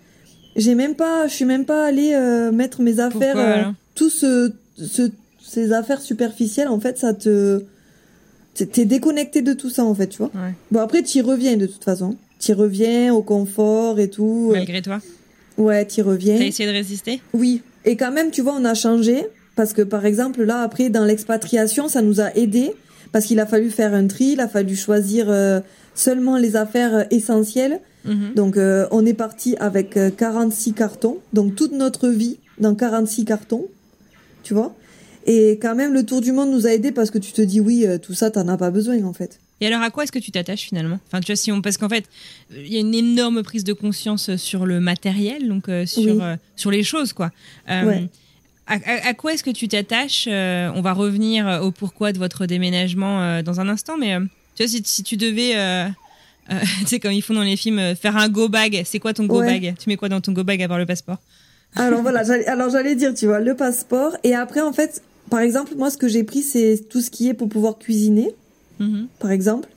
[0.55, 3.63] J'ai même pas, je suis même pas allée euh, mettre mes affaires, euh,
[3.93, 5.09] tout ce, ce,
[5.43, 6.69] ces affaires superficielles.
[6.69, 7.63] En fait, ça te,
[8.53, 10.31] t'es déconnecté de tout ça en fait, tu vois.
[10.71, 12.15] Bon après, t'y reviens de toute façon.
[12.39, 14.51] T'y reviens au confort et tout.
[14.53, 14.99] Malgré toi.
[15.57, 16.37] Ouais, t'y reviens.
[16.37, 17.21] T'as essayé de résister?
[17.33, 17.61] Oui.
[17.85, 21.05] Et quand même, tu vois, on a changé parce que par exemple là après dans
[21.05, 22.73] l'expatriation, ça nous a aidé
[23.11, 25.61] parce qu'il a fallu faire un tri, il a fallu choisir euh,
[25.93, 28.33] seulement les affaires essentielles Mhm.
[28.35, 33.25] Donc euh, on est parti avec 46 euh, cartons, donc toute notre vie dans 46
[33.25, 33.65] cartons,
[34.43, 34.75] tu vois.
[35.25, 37.59] Et quand même le tour du monde nous a aidé parce que tu te dis
[37.59, 39.39] oui, euh, tout ça t'en as pas besoin en fait.
[39.61, 40.99] Et alors, à quoi est-ce que tu t'attaches finalement?
[41.07, 42.03] Enfin, tu vois, si on, parce qu'en fait,
[42.53, 46.21] il y a une énorme prise de conscience sur le matériel, donc sur
[46.57, 47.31] sur les choses, quoi.
[47.65, 53.61] À, quoi est-ce que tu t'attaches On va revenir au pourquoi de votre déménagement dans
[53.61, 54.17] un instant, mais
[54.55, 55.55] tu vois, si, si tu devais
[56.51, 58.83] euh, tu sais, comme ils font dans les films, euh, faire un go bag.
[58.85, 60.85] C'est quoi ton go bag Tu mets quoi dans ton go bag à part le
[60.85, 61.17] passeport
[61.75, 64.17] Alors voilà, alors j'allais dire, tu vois, le passeport.
[64.23, 67.29] Et après, en fait, par exemple, moi, ce que j'ai pris, c'est tout ce qui
[67.29, 68.31] est pour pouvoir cuisiner,
[68.79, 69.07] mm-hmm.
[69.19, 69.69] par exemple.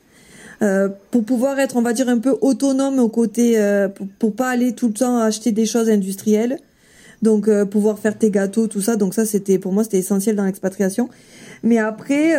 [0.60, 4.34] Euh, pour pouvoir être, on va dire, un peu autonome au côté, euh, pour, pour,
[4.34, 6.58] pas aller tout le temps acheter des choses industrielles.
[7.22, 8.96] Donc, euh, pouvoir faire tes gâteaux, tout ça.
[8.96, 11.08] Donc ça, c'était pour moi, c'était essentiel dans l'expatriation.
[11.62, 12.34] Mais après,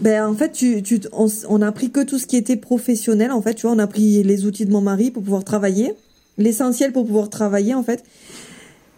[0.00, 3.32] ben en fait, tu, tu, on, on, a pris que tout ce qui était professionnel.
[3.32, 5.94] En fait, tu vois, on a pris les outils de mon mari pour pouvoir travailler,
[6.38, 8.04] l'essentiel pour pouvoir travailler en fait.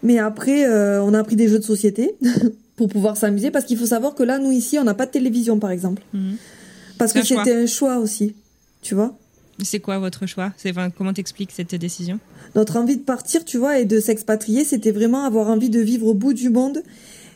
[0.03, 2.15] Mais après, euh, on a pris des jeux de société
[2.75, 5.11] pour pouvoir s'amuser parce qu'il faut savoir que là, nous ici, on n'a pas de
[5.11, 6.37] télévision par exemple, mhm.
[6.97, 8.35] parce que c'était un choix aussi,
[8.81, 9.17] tu vois.
[9.61, 10.53] C'est quoi votre choix?
[10.55, 12.19] C'est enfin, comment t'expliques cette décision?
[12.55, 16.07] Notre envie de partir, tu vois, et de s'expatrier, c'était vraiment avoir envie de vivre
[16.07, 16.81] au bout du monde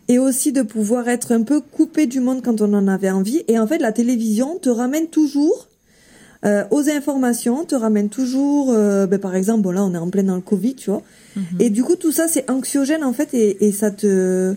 [0.08, 3.44] et aussi de pouvoir être un peu coupé du monde quand on en avait envie.
[3.48, 5.68] Et en fait, la télévision te ramène toujours
[6.46, 10.10] euh, aux informations, te ramène toujours, euh, ben, par exemple, bon là on est en
[10.10, 11.02] plein dans le Covid, tu vois.
[11.38, 11.44] Mhm.
[11.60, 14.56] Et du coup tout ça c'est anxiogène en fait et, et ça te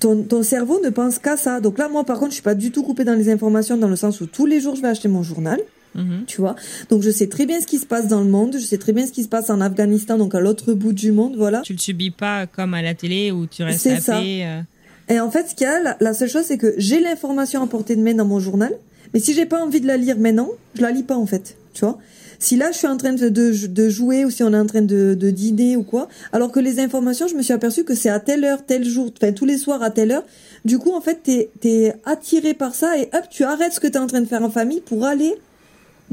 [0.00, 1.60] ton, ton cerveau ne pense qu'à ça.
[1.60, 3.88] Donc là moi par contre je suis pas du tout coupée dans les informations dans
[3.88, 5.60] le sens où tous les jours je vais acheter mon journal.
[5.94, 6.24] Mhm.
[6.26, 6.56] Tu vois
[6.90, 8.92] Donc je sais très bien ce qui se passe dans le monde, je sais très
[8.92, 11.60] bien ce qui se passe en Afghanistan, donc à l'autre bout du monde, voilà.
[11.62, 14.18] Tu le subis pas comme à la télé où tu restes à ça.
[14.20, 14.62] Euh.
[15.08, 17.66] Et en fait, ce qu'il y a, la, seule chose, c'est que j'ai l'information à
[17.66, 18.72] portée de main dans mon journal,
[19.12, 21.56] mais si j'ai pas envie de la lire maintenant, je la lis pas en fait,
[21.74, 21.98] tu vois
[22.42, 24.82] si là je suis en train de, de, jouer ou si on est en train
[24.82, 28.08] de, de, dîner ou quoi, alors que les informations, je me suis aperçu que c'est
[28.08, 30.24] à telle heure, tel jour, enfin tous les soirs à telle heure.
[30.64, 33.86] Du coup, en fait, t'es es attiré par ça et hop, tu arrêtes ce que
[33.86, 35.34] t'es en train de faire en famille pour aller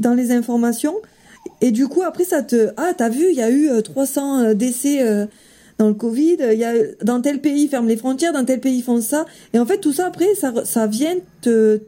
[0.00, 0.94] dans les informations.
[1.60, 2.70] Et du coup, après, ça te...
[2.76, 5.26] Ah, t'as vu, il y a eu 300 euh, euh, décès euh,
[5.78, 8.60] dans le Covid, il y a, dans tel pays, ils ferment les frontières, dans tel
[8.60, 9.24] pays, ils font ça.
[9.54, 11.80] Et en fait, tout ça, après, ça, ça vient te,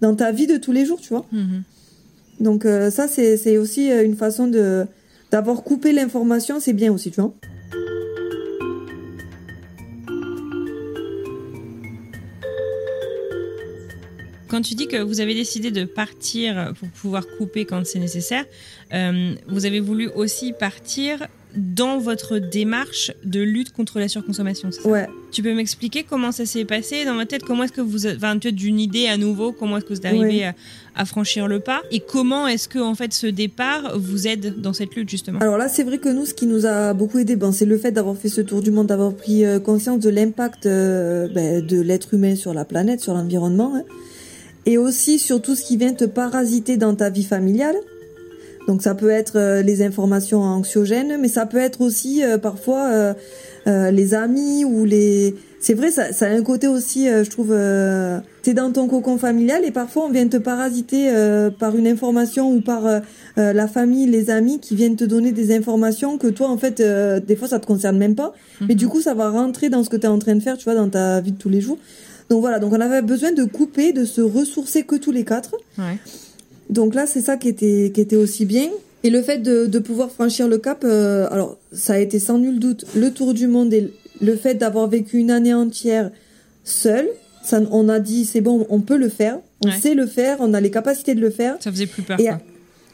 [0.00, 1.26] dans ta vie de tous les jours, tu vois.
[1.34, 2.44] Mm-hmm.
[2.44, 4.86] Donc ça, c'est aussi une façon de
[5.30, 7.34] d'avoir coupé l'information, c'est bien aussi, tu vois.
[14.60, 18.44] Quand tu dis que vous avez décidé de partir pour pouvoir couper quand c'est nécessaire,
[18.92, 24.70] euh, vous avez voulu aussi partir dans votre démarche de lutte contre la surconsommation.
[24.70, 25.08] Ça ouais.
[25.32, 27.42] Tu peux m'expliquer comment ça s'est passé dans votre tête?
[27.42, 30.50] Comment est-ce que vous, enfin, tu d'une idée à nouveau Comment est-ce que vous arrivez
[30.94, 31.80] à, franchir le pas?
[31.90, 35.38] Et comment est-ce que en fait ce départ vous aide dans cette lutte justement?
[35.38, 37.78] Alors là, c'est vrai que nous, ce qui nous a beaucoup aidé, ben, c'est le
[37.78, 41.64] fait d'avoir fait ce tour du monde, d'avoir pris euh, conscience de l'impact euh, ben,
[41.64, 43.72] de l'être humain sur la planète, sur l'environnement.
[43.74, 43.84] Hein
[44.66, 47.76] et aussi sur tout ce qui vient te parasiter dans ta vie familiale.
[48.68, 52.88] Donc ça peut être euh, les informations anxiogènes, mais ça peut être aussi euh, parfois
[52.88, 53.14] euh,
[53.66, 55.34] euh, les amis ou les...
[55.58, 57.54] C'est vrai, ça, ça, a un côté aussi, je trouve,
[58.42, 61.12] t'es dans ton cocon familial et parfois on vient te parasiter
[61.58, 62.84] par une information ou par
[63.36, 67.36] la famille, les amis qui viennent te donner des informations que toi en fait, des
[67.36, 68.32] fois ça te concerne même pas,
[68.66, 68.90] mais du mhm.
[68.90, 70.74] coup ça va rentrer dans ce que tu es en train de faire, tu vois,
[70.74, 71.76] dans ta vie de tous les jours.
[72.30, 75.56] Donc voilà, donc on avait besoin de couper, de se ressourcer que tous les quatre.
[75.76, 75.98] Ouais.
[76.70, 78.68] Donc là, c'est ça qui était, qui était aussi bien.
[79.02, 82.38] Et le fait de, de pouvoir franchir le cap, euh, alors ça a été sans
[82.38, 86.10] nul doute le tour du monde et le fait d'avoir vécu une année entière
[86.62, 87.08] seul.
[87.42, 90.54] Ça, on a dit c'est bon, on peut le faire, on sait le faire, on
[90.54, 91.56] a les capacités de le faire.
[91.60, 92.20] Ça faisait plus peur.
[92.20, 92.40] Et, quoi.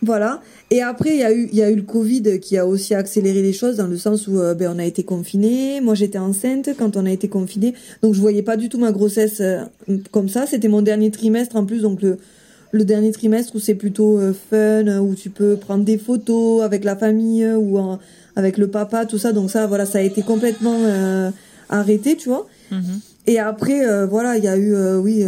[0.02, 0.42] Voilà.
[0.70, 2.94] Et après, il y a eu, il y a eu le Covid qui a aussi
[2.94, 5.80] accéléré les choses dans le sens où, euh, ben, on a été confinés.
[5.80, 7.74] Moi, j'étais enceinte quand on a été confinés.
[8.02, 9.62] Donc, je voyais pas du tout ma grossesse euh,
[10.10, 10.46] comme ça.
[10.46, 11.82] C'était mon dernier trimestre en plus.
[11.82, 12.18] Donc, le,
[12.72, 16.84] le dernier trimestre où c'est plutôt euh, fun, où tu peux prendre des photos avec
[16.84, 17.78] la famille ou
[18.34, 19.32] avec le papa, tout ça.
[19.32, 20.78] Donc, ça, voilà, ça a été complètement
[21.68, 22.46] arrêté, tu vois.
[22.70, 23.00] Mm-hmm.
[23.28, 25.24] Et après, voilà, il y a eu, oui,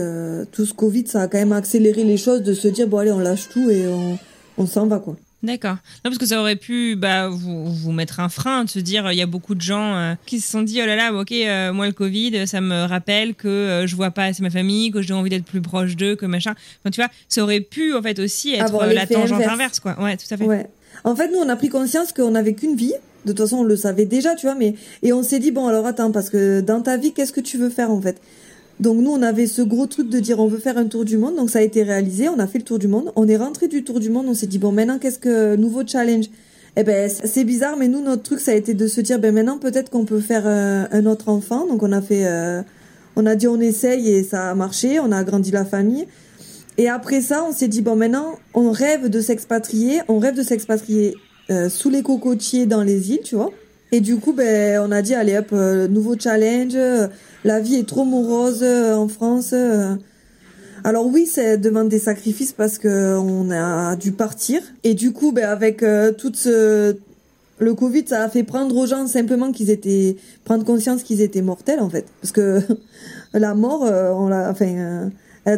[0.53, 3.13] tout ce Covid, ça a quand même accéléré les choses de se dire, bon, allez,
[3.13, 4.19] on lâche tout et on
[4.59, 5.17] on s'en va quoi.
[5.43, 5.77] D'accord.
[6.05, 9.11] Non, parce que ça aurait pu bah, vous, vous mettre un frein, de se dire,
[9.13, 11.31] il y a beaucoup de gens euh, qui se sont dit, oh là là, ok,
[11.31, 14.91] euh, moi le Covid, ça me rappelle que euh, je vois pas assez ma famille,
[14.91, 16.55] que j'ai envie d'être plus proche d'eux, que machin.
[16.81, 19.79] Enfin, tu vois, ça aurait pu en fait aussi être la tangente inverse.
[19.79, 19.97] quoi.
[20.03, 20.45] Ouais, tout à fait.
[20.45, 20.67] Ouais.
[21.05, 22.95] En fait, nous, on a pris conscience qu'on n'avait qu'une vie.
[23.25, 25.69] De toute façon, on le savait déjà, tu vois, mais et on s'est dit bon,
[25.69, 28.21] alors attends, parce que dans ta vie, qu'est-ce que tu veux faire en fait?
[28.81, 31.17] Donc nous, on avait ce gros truc de dire on veut faire un tour du
[31.17, 31.37] monde.
[31.37, 33.13] Donc ça a été réalisé, on a fait le tour du monde.
[33.17, 35.87] On est rentré du tour du monde, on s'est dit bon maintenant qu'est-ce que nouveau
[35.87, 36.27] challenge?
[36.77, 39.35] Eh ben c'est bizarre, mais nous notre truc ça a été de se dire ben
[39.35, 41.67] maintenant peut-être qu'on peut faire euh, un autre enfant.
[41.67, 42.63] Donc on a fait, euh,
[43.17, 45.01] on a dit on essaye et ça a marché.
[45.01, 46.07] On a agrandi la famille.
[46.77, 50.45] Et après ça, on s'est dit bon maintenant, on rêve de s'expatrier, on rêve de
[50.45, 51.17] s'expatrier
[51.51, 53.51] euh, sous les cocotiers dans les îles, tu vois.
[53.93, 56.77] Et du coup, ben on a dit allez hop, euh, nouveau challenge.
[57.45, 59.55] la vie est trop morose en France.
[60.85, 64.61] Alors oui, ça demande des sacrifices parce que on a dû partir.
[64.85, 65.85] Et du coup, ben avec
[66.19, 66.97] tout ce
[67.61, 71.43] le Covid, ça a fait prendre aux gens simplement qu'ils étaient prendre conscience qu'ils étaient
[71.43, 72.61] mortels en fait, parce que
[73.35, 75.11] la mort, on l'a, enfin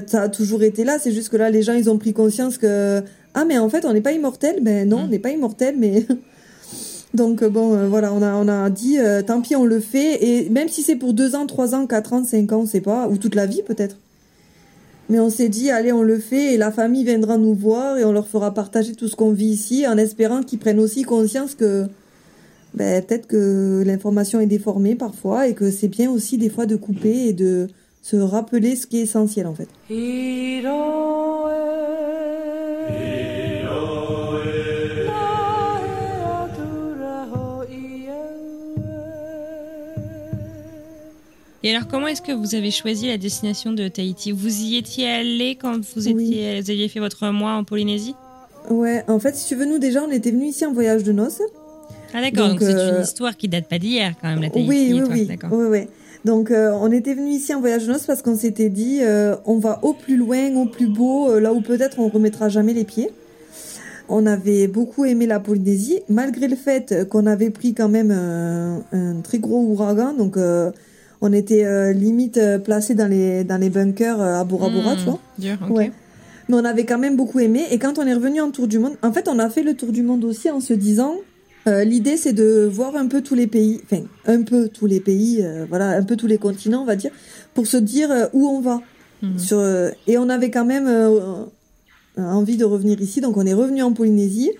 [0.07, 0.99] ça a toujours été là.
[0.99, 3.03] C'est juste que là, les gens, ils ont pris conscience que
[3.35, 4.61] ah, mais en fait, on n'est pas immortel.
[4.63, 5.11] Ben non, on mm.
[5.11, 6.07] n'est pas immortel, mais
[7.15, 10.25] donc bon, euh, voilà, on a on a dit euh, tant pis, on le fait.
[10.25, 12.81] Et même si c'est pour deux ans, trois ans, quatre ans, cinq ans, on sait
[12.81, 13.97] pas, ou toute la vie peut-être.
[15.09, 18.05] Mais on s'est dit, allez, on le fait et la famille viendra nous voir et
[18.05, 21.57] on leur fera partager tout ce qu'on vit ici en espérant qu'ils prennent aussi conscience
[21.57, 21.87] que
[22.75, 26.77] ben, peut-être que l'information est déformée parfois et que c'est bien aussi des fois de
[26.77, 27.67] couper et de
[28.03, 29.69] se rappeler ce qui est essentiel en fait.
[41.63, 44.33] Et alors, comment est-ce que vous avez choisi la destination de Tahiti?
[44.33, 48.15] Vous y étiez allé quand vous, étiez, vous aviez fait votre mois en Polynésie?
[48.71, 51.13] Ouais, en fait, si tu veux, nous déjà, on était venus ici en voyage de
[51.13, 51.43] noces.
[52.15, 54.69] Ah d'accord, donc c'est une euh, histoire qui date pas d'hier quand même, la Tahiti.
[54.69, 55.39] Oui, oui, oui.
[55.51, 55.81] oui, oui.
[56.25, 59.37] Donc euh, on était venu ici en voyage de noces parce qu'on s'était dit euh,
[59.47, 62.85] on va au plus loin, au plus beau, là où peut-être on remettra jamais les
[62.85, 63.11] pieds.
[64.09, 69.21] On avait beaucoup aimé la Polynésie, malgré le fait qu'on avait pris quand même un,
[69.23, 70.37] très gros ouragan, donc
[71.21, 75.71] on était limite placé dans les dans les bunkers à Bora Bora, tu hmm, vois.
[75.71, 75.93] ouais.
[76.49, 77.65] Mais on avait quand même beaucoup aimé.
[77.71, 79.75] Et quand on est revenu en tour du monde, en fait, on a fait le
[79.75, 81.15] tour du monde aussi en se disant
[81.67, 85.01] euh, l'idée, c'est de voir un peu tous les pays, enfin un peu tous les
[85.01, 87.11] pays, euh, voilà, un peu tous les continents, on va dire,
[87.55, 88.81] pour se dire euh, où on va.
[89.23, 89.39] Mhm.
[89.39, 89.63] Sur,
[90.07, 90.89] et on avait quand même
[92.17, 94.51] envie de revenir ici, donc on est revenu en Polynésie.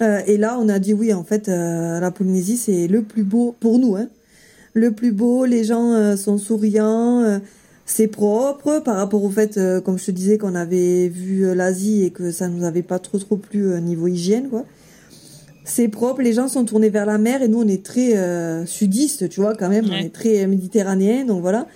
[0.00, 3.78] et là, on a dit oui, en fait, la Polynésie, c'est le plus beau pour
[3.78, 4.08] nous, hein.
[4.74, 7.40] Le plus beau, les gens sont souriants,
[7.86, 12.10] c'est propre par rapport au fait, comme je te disais, qu'on avait vu l'Asie et
[12.10, 14.64] que ça nous avait pas trop trop plu niveau hygiène, quoi
[15.64, 18.66] c'est propre, les gens sont tournés vers la mer et nous on est très euh,
[18.66, 21.66] sudistes, tu vois quand même, on est très méditerranéen, donc voilà.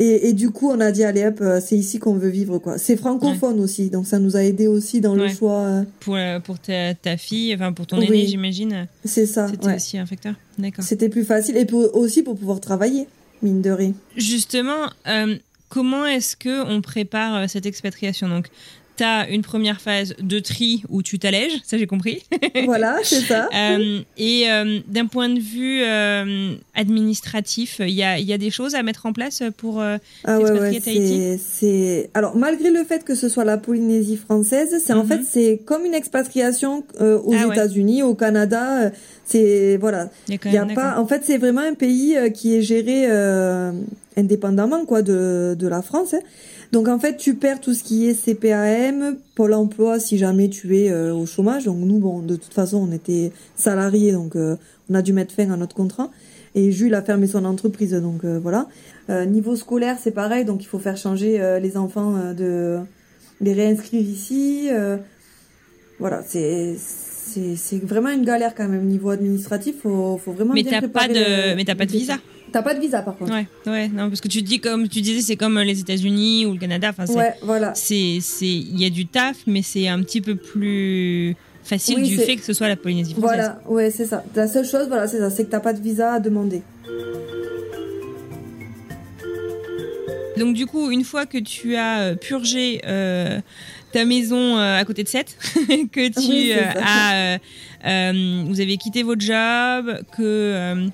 [0.00, 2.58] Et, et, du coup on a dit allez hop, euh, c'est ici qu'on veut vivre
[2.58, 2.78] quoi.
[2.78, 5.58] C'est francophone aussi, donc ça nous a aidé aussi dans le choix.
[5.58, 5.84] Euh.
[6.00, 8.88] Pour pour ta, ta, fille, enfin pour ton aîné j'imagine.
[9.04, 9.48] C'est ça.
[9.48, 10.84] C'était aussi un facteur, d'accord.
[10.84, 13.06] C'était plus facile et pour, aussi pour pouvoir travailler,
[13.42, 13.92] mine de rien.
[14.16, 14.90] Justement.
[15.68, 18.28] comment est-ce que on prépare cette expatriation?
[18.28, 18.48] Donc,
[18.96, 22.22] tu as une première phase de tri où tu t'allèges, ça j'ai compris.
[22.64, 23.48] Voilà, c'est ça.
[23.54, 28.50] Euh, et euh, d'un point de vue euh, administratif, il y a, y a, des
[28.50, 29.98] choses à mettre en place pour ah
[30.38, 31.38] ouais, Tahiti?
[31.38, 35.08] c'est, Alors, malgré le fait que ce soit la Polynésie française, c'est en mhm.
[35.08, 38.90] fait c'est comme une expatriation aux ah États-Unis, au Canada.
[39.24, 40.10] C'est voilà.
[40.28, 40.98] Il y a, pas.
[40.98, 43.06] En fait, c'est vraiment un pays qui est géré
[44.16, 46.14] indépendamment quoi de, de la France.
[46.14, 46.20] Hein.
[46.72, 50.76] Donc en fait, tu perds tout ce qui est CPAM, Pôle emploi si jamais tu
[50.78, 51.64] es euh, au chômage.
[51.64, 54.56] Donc nous, bon, de toute façon, on était salariés, donc euh,
[54.90, 56.10] on a dû mettre fin à notre contrat.
[56.54, 58.68] Et Jules a fermé son entreprise, donc euh, voilà.
[59.26, 62.78] niveau scolaire, c'est pareil, donc il faut faire changer les enfants de
[63.40, 64.68] les réinscrire ici.
[65.98, 69.80] voilà, c'est c'est vraiment une galère quand même niveau administratif.
[69.82, 70.54] Faut faut vraiment.
[70.54, 72.18] Mais t'as pas de mais t'as pas de visa.
[72.54, 73.32] T'as pas de visa par contre.
[73.32, 76.52] Ouais, ouais, non, parce que tu dis comme tu disais, c'est comme les États-Unis ou
[76.52, 76.90] le Canada.
[76.96, 77.74] Enfin, ouais, voilà.
[77.74, 82.16] C'est, c'est, il y a du taf, mais c'est un petit peu plus facile du
[82.16, 83.28] fait que ce soit la Polynésie française.
[83.28, 84.22] Voilà, ouais, c'est ça.
[84.36, 86.62] La seule chose, voilà, c'est ça, c'est que t'as pas de visa à demander.
[90.36, 93.40] Donc du coup, une fois que tu as euh, purgé euh,
[93.90, 95.36] ta maison euh, à côté de Sète,
[95.90, 97.38] que tu as,
[98.46, 100.88] vous avez quitté votre job, que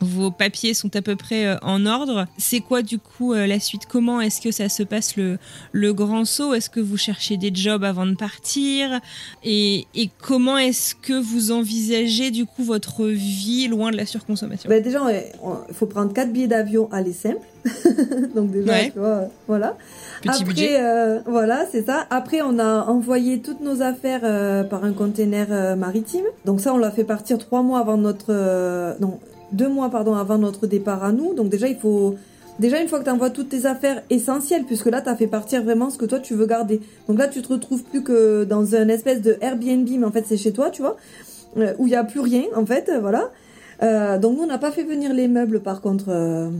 [0.00, 2.26] vos papiers sont à peu près euh, en ordre.
[2.38, 3.82] C'est quoi du coup euh, la suite?
[3.86, 5.38] Comment est-ce que ça se passe le,
[5.72, 6.54] le grand saut?
[6.54, 9.00] Est-ce que vous cherchez des jobs avant de partir?
[9.44, 14.68] Et, et, comment est-ce que vous envisagez du coup votre vie loin de la surconsommation?
[14.68, 17.40] Bah Déjà, il faut prendre quatre billets d'avion aller simple.
[18.34, 19.76] Donc déjà, tu vois, voilà.
[20.22, 20.76] Petit Après, budget.
[20.80, 22.06] Euh, voilà, c'est ça.
[22.08, 24.22] Après, on a envoyé toutes nos affaires
[24.68, 26.24] par un container maritime.
[26.46, 28.32] Donc ça, on l'a fait partir trois mois avant notre...
[29.00, 29.18] non,
[29.52, 31.34] deux mois pardon avant notre départ à nous.
[31.34, 32.16] Donc déjà il faut
[32.58, 35.26] déjà une fois que tu envoies toutes tes affaires essentielles puisque là tu as fait
[35.26, 36.80] partir vraiment ce que toi tu veux garder.
[37.08, 40.24] Donc là tu te retrouves plus que dans un espèce de Airbnb mais en fait
[40.26, 40.96] c'est chez toi, tu vois,
[41.56, 43.30] euh, où il y a plus rien en fait, voilà.
[43.82, 46.50] Euh, donc nous on n'a pas fait venir les meubles par contre euh,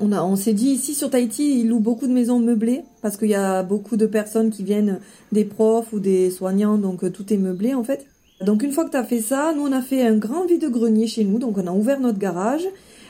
[0.00, 3.16] On, a, on s'est dit ici sur Tahiti, ils louent beaucoup de maisons meublées parce
[3.16, 5.00] qu'il y a beaucoup de personnes qui viennent,
[5.32, 8.06] des profs ou des soignants, donc tout est meublé en fait.
[8.44, 11.24] Donc une fois que tu fait ça, nous on a fait un grand vide-grenier chez
[11.24, 12.64] nous, donc on a ouvert notre garage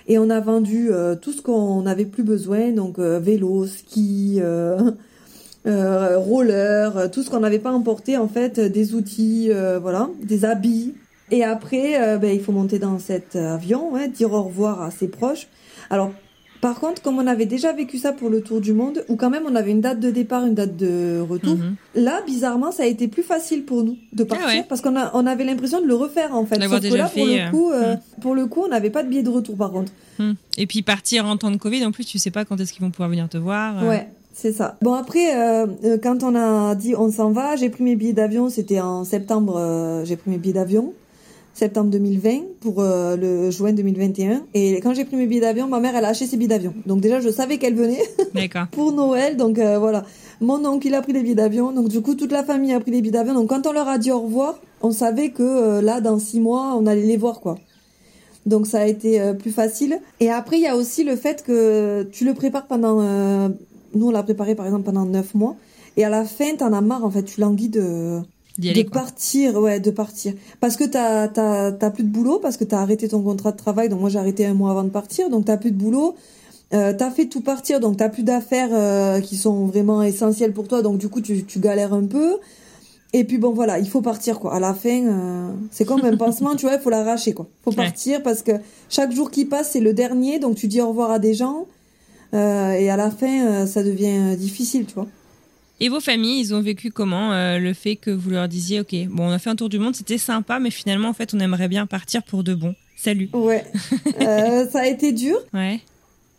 [0.08, 0.90] et on a vendu
[1.20, 4.90] tout ce qu'on n'avait plus besoin, donc vélo, ski, euh,
[6.18, 10.94] roller, tout ce qu'on n'avait pas emporté en fait, des outils, voilà, des habits.
[11.30, 15.46] Et après, ben, il faut monter dans cet avion, dire au revoir à ses proches.
[15.88, 16.12] Alors
[16.62, 19.28] par contre, comme on avait déjà vécu ça pour le tour du monde, où quand
[19.30, 21.74] même on avait une date de départ, une date de retour, Mhm.
[21.96, 24.64] là, bizarrement, ça a été plus facile pour nous de partir ouais.
[24.68, 26.62] parce qu'on on avait l'impression de le refaire en fait.
[26.62, 28.20] Sauf que déjà là, pour fait, le euh, coup, euh, mm.
[28.22, 29.90] pour le coup, on n'avait pas de billet de retour par contre.
[30.20, 30.34] Hmm.
[30.56, 32.82] Et puis partir en temps de Covid, en plus, tu sais pas quand est-ce qu'ils
[32.82, 33.82] vont pouvoir venir te voir.
[33.82, 33.88] euh.
[33.88, 34.76] Ouais, c'est ça.
[34.82, 35.66] Bon après, euh,
[36.00, 38.48] quand on a dit on s'en va, j'ai pris mes billets d'avion.
[38.50, 39.56] C'était en septembre.
[39.56, 40.92] euh, j'ai pris mes billets d'avion,
[41.54, 44.42] septembre 2020 pour euh, le juin 2021.
[44.54, 46.74] Et quand j'ai pris mes billets d'avion, ma mère elle a acheté ses billets d'avion.
[46.86, 48.02] Donc déjà je savais qu'elle venait
[48.72, 49.36] pour Noël.
[49.36, 50.04] Donc euh, voilà,
[50.40, 51.72] mon oncle il a pris les billets d'avion.
[51.72, 53.34] Donc du coup toute la famille a pris les billets d'avion.
[53.34, 56.40] Donc quand on leur a dit au revoir, on savait que euh, là dans six
[56.40, 57.56] mois on allait les voir quoi.
[58.46, 60.00] Donc ça a été euh, plus facile.
[60.20, 63.00] Et après il y a aussi le fait que tu le prépares pendant.
[63.02, 63.48] euh,
[63.94, 65.54] nous on l'a préparé par exemple pendant neuf mois.
[65.98, 67.22] Et à la fin t'en as marre en fait.
[67.24, 68.20] Tu languis de
[68.58, 69.00] aller, de quoi.
[69.02, 70.34] partir, ouais, de partir.
[70.60, 73.56] Parce que t'as t'as t'as plus de boulot, parce que t'as arrêté ton contrat de
[73.56, 73.88] travail.
[73.88, 76.14] Donc moi j'ai arrêté un mois avant de partir, donc t'as plus de boulot.
[76.74, 80.68] Euh, t'as fait tout partir, donc t'as plus d'affaires euh, qui sont vraiment essentielles pour
[80.68, 80.82] toi.
[80.82, 82.36] Donc du coup tu tu galères un peu.
[83.14, 84.54] Et puis bon voilà, il faut partir quoi.
[84.54, 87.46] À la fin, euh, c'est comme un pansement, tu vois, il faut l'arracher quoi.
[87.62, 87.76] Faut Ouais.
[87.76, 88.52] partir parce que
[88.88, 91.66] chaque jour qui passe c'est le dernier, donc tu dis au revoir à des gens.
[92.34, 95.06] Euh, et à la fin, euh, ça devient euh, difficile, tu vois.
[95.84, 98.94] Et vos familles, ils ont vécu comment euh, le fait que vous leur disiez, ok,
[99.10, 101.40] bon, on a fait un tour du monde, c'était sympa, mais finalement, en fait, on
[101.40, 102.76] aimerait bien partir pour de bon.
[102.96, 103.28] Salut.
[103.32, 103.64] Ouais,
[104.20, 105.36] Euh, ça a été dur.
[105.52, 105.80] Ouais.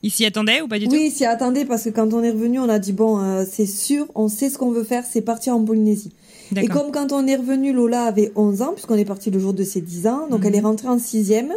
[0.01, 2.29] Ils s'y attendaient ou pas du tout Oui, s'y attendait parce que quand on est
[2.31, 5.21] revenu, on a dit bon, euh, c'est sûr, on sait ce qu'on veut faire, c'est
[5.21, 6.11] partir en Polynésie.
[6.55, 9.53] Et comme quand on est revenu, Lola avait 11 ans, puisqu'on est parti le jour
[9.53, 10.47] de ses 10 ans, donc Mhm.
[10.47, 11.51] elle est rentrée en sixième.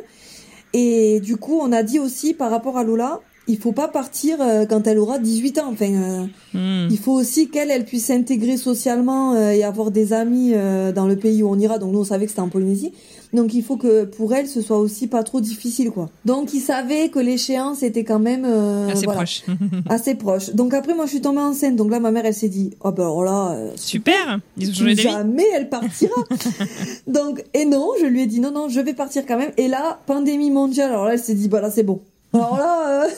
[0.72, 4.38] Et du coup, on a dit aussi par rapport à Lola, il faut pas partir
[4.40, 5.70] euh, quand elle aura 18 ans.
[5.72, 6.88] Enfin, euh, Hmm.
[6.90, 11.06] il faut aussi qu'elle, elle puisse s'intégrer socialement euh, et avoir des amis euh, dans
[11.06, 11.78] le pays où on ira.
[11.78, 12.92] Donc nous, on savait que c'était en Polynésie.
[13.34, 16.08] Donc il faut que pour elle, ce soit aussi pas trop difficile, quoi.
[16.24, 18.46] Donc ils savaient que l'échéance était quand même
[18.90, 19.42] Assez voilà, proche.
[19.90, 20.50] assez proche.
[20.54, 21.76] Donc après, moi, je suis tombée enceinte.
[21.76, 24.38] Donc là, ma mère, elle s'est dit, oh ben alors là, Super.
[24.56, 26.14] Ils ont jamais elle partira.
[27.06, 29.52] Donc, et non, je lui ai dit non, non, je vais partir quand même.
[29.58, 32.00] Et là, pandémie mondiale, alors là, elle s'est dit, bah là, c'est bon.
[32.32, 33.08] Alors là, euh,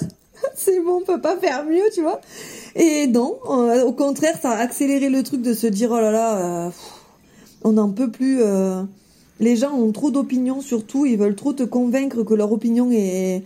[0.58, 2.20] c'est bon, on peut pas faire mieux, tu vois.
[2.74, 6.10] Et non, euh, au contraire, ça a accéléré le truc de se dire, oh là
[6.10, 6.70] là, euh,
[7.64, 8.42] on n'en peut plus.
[8.42, 8.82] euh,
[9.40, 12.90] les gens ont trop d'opinions sur tout, ils veulent trop te convaincre que leur opinion
[12.90, 13.44] est,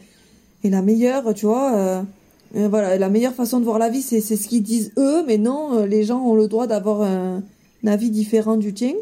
[0.65, 2.03] est la meilleure, tu vois.
[2.55, 5.85] voilà, la meilleure façon de voir la vie, c'est ce qu'ils disent eux, mais non,
[5.85, 7.43] les gens ont le droit d'avoir un
[7.87, 8.95] avis différent du tien.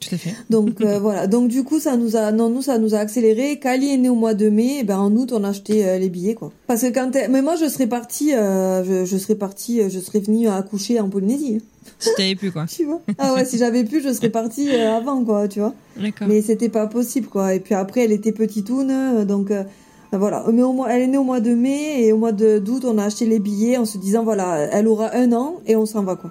[0.00, 0.34] Tout à fait.
[0.50, 3.58] Donc euh, voilà, donc du coup ça nous a non nous ça nous a accéléré.
[3.58, 5.98] Kali est né au mois de mai, et ben en août on a acheté euh,
[5.98, 6.52] les billets quoi.
[6.66, 9.88] Parce que quand elle- mais moi je serais partie euh, je, je serais partie euh,
[9.88, 11.60] je serais venue accoucher en Polynésie.
[11.98, 12.66] Si t'avais pu, quoi.
[12.70, 15.74] Tu vois Ah ouais, si j'avais pu, je serais partie euh, avant quoi, tu vois.
[15.96, 16.28] D'accord.
[16.28, 17.54] Mais c'était pas possible quoi.
[17.54, 19.64] Et puis après elle était petitoune donc euh,
[20.12, 22.58] voilà, mais au mois, elle est née au mois de mai et au mois de
[22.58, 25.76] d'août on a acheté les billets en se disant voilà, elle aura un an et
[25.76, 26.30] on s'en va quoi.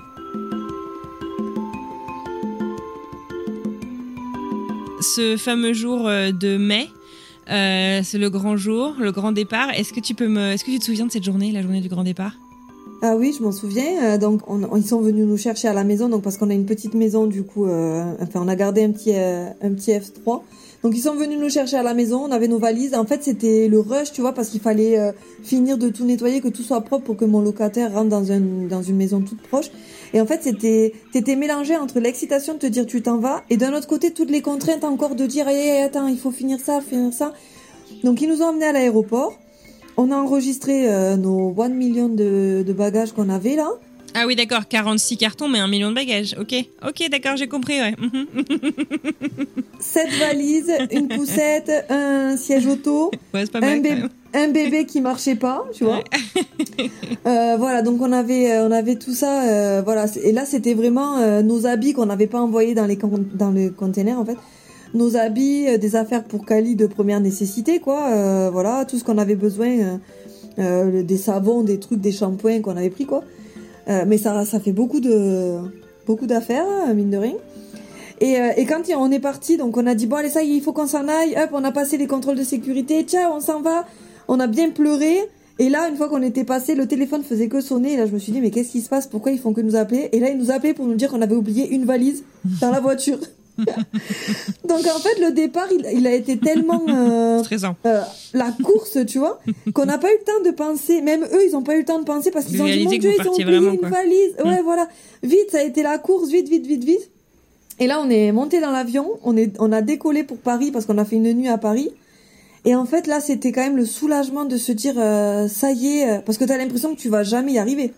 [5.00, 6.90] Ce fameux jour euh, de mai,
[7.50, 9.70] euh, c'est le grand jour, le grand départ.
[9.72, 11.82] Est-ce que tu peux me, est-ce que tu te souviens de cette journée, la journée
[11.82, 12.34] du grand départ?
[13.02, 14.04] Ah oui, je m'en souviens.
[14.04, 16.54] Euh, donc, on, ils sont venus nous chercher à la maison, donc parce qu'on a
[16.54, 19.92] une petite maison, du coup, euh, enfin, on a gardé un petit, euh, un petit
[19.92, 20.42] F3.
[20.84, 22.24] Donc, ils sont venus nous chercher à la maison.
[22.24, 22.96] On avait nos valises.
[22.96, 25.12] En fait, c'était le rush, tu vois, parce qu'il fallait
[25.44, 28.84] finir de tout nettoyer, que tout soit propre pour que mon locataire rentre dans dans
[28.84, 29.72] une maison toute proche.
[30.14, 33.58] Et en fait, c'était, t'étais mélangé entre l'excitation de te dire tu t'en vas, et
[33.58, 36.60] d'un autre côté, toutes les contraintes encore de dire, hey, hey, attends, il faut finir
[36.60, 37.34] ça, finir ça.
[38.04, 39.38] Donc, ils nous ont emmenés à l'aéroport.
[39.98, 43.68] On a enregistré euh, nos 1 million de, de bagages qu'on avait là.
[44.14, 46.36] Ah oui, d'accord, 46 cartons, mais un million de bagages.
[46.40, 46.54] Ok,
[46.88, 47.94] ok, d'accord, j'ai compris, ouais.
[48.00, 48.26] Mhm.
[49.80, 53.82] Sept valises, une poussette, un siège auto, Ouais, c'est pas un, mal.
[53.82, 54.10] même.
[54.38, 56.04] Un bébé qui marchait pas, tu vois.
[57.26, 59.44] Euh, voilà, donc on avait, euh, on avait tout ça.
[59.44, 62.98] euh, voilà, et là c'était vraiment euh, nos habits qu'on n'avait pas envoyés dans les
[63.34, 64.38] dans le container en fait.
[64.94, 68.50] Nos habits, des affaires pour Cali de première nécessité, quoi.
[68.52, 70.00] voilà, tout ce qu'on avait besoin,
[70.58, 73.24] des savons, des trucs, des shampoings qu'on avait pris, quoi.
[73.88, 75.58] Mais ça, ça fait beaucoup de,
[76.06, 77.36] beaucoup d'affaires, hein, mine de rien.
[78.20, 80.52] Et, euh, et quand on est parti, donc on a dit bon allez ça y
[80.54, 81.36] est, il faut qu'on s'en aille.
[81.38, 83.04] Hop, on a passé les contrôles de sécurité.
[83.06, 83.86] Tiens, on s'en va.
[84.28, 85.18] On a bien pleuré.
[85.60, 87.94] Et là, une fois qu'on était passé, le téléphone faisait que sonner.
[87.94, 89.08] Et là, je me suis dit, mais qu'est-ce qui se passe?
[89.08, 90.10] Pourquoi ils font que nous appeler?
[90.12, 92.24] Et là, ils nous appelaient pour nous dire qu'on avait oublié une valise
[92.62, 93.20] dans la voiture.
[93.58, 97.42] Donc en fait, le départ, il, a été tellement euh,
[97.86, 98.02] euh,
[98.34, 99.40] la course, tu vois,
[99.74, 101.02] qu'on n'a pas eu le temps de penser.
[101.02, 102.92] Même eux, ils n'ont pas eu le temps de penser parce qu'ils ont dit mon
[102.92, 104.36] Dieu, ils ont oublié une valise.
[104.46, 104.64] Ouais, mm.
[104.64, 104.88] voilà.
[105.24, 107.10] Vite, ça a été la course, vite, vite, vite, vite.
[107.80, 110.86] Et là, on est monté dans l'avion, on est, on a décollé pour Paris parce
[110.86, 111.92] qu'on a fait une nuit à Paris.
[112.68, 116.00] Et en fait, là, c'était quand même le soulagement de se dire, euh, ça y
[116.00, 117.94] est, parce que tu as l'impression que tu vas jamais y arriver.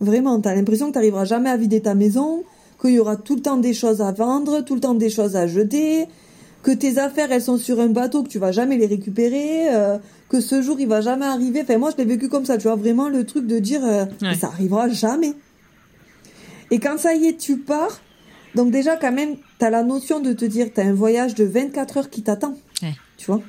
[0.00, 2.42] Vraiment, tu as l'impression que tu n'arriveras jamais à vider ta maison,
[2.80, 5.36] qu'il y aura tout le temps des choses à vendre, tout le temps des choses
[5.36, 6.08] à jeter,
[6.64, 9.98] que tes affaires, elles sont sur un bateau, que tu vas jamais les récupérer, euh,
[10.28, 11.60] que ce jour, il va jamais arriver.
[11.62, 14.06] Enfin, moi, je l'ai vécu comme ça, tu vois, vraiment le truc de dire, euh,
[14.34, 15.34] ça arrivera jamais.
[16.72, 18.00] Et quand ça y est, tu pars,
[18.56, 21.36] donc déjà, quand même, tu as la notion de te dire, tu as un voyage
[21.36, 22.56] de 24 heures qui t'attend.
[23.16, 23.40] Tu vois?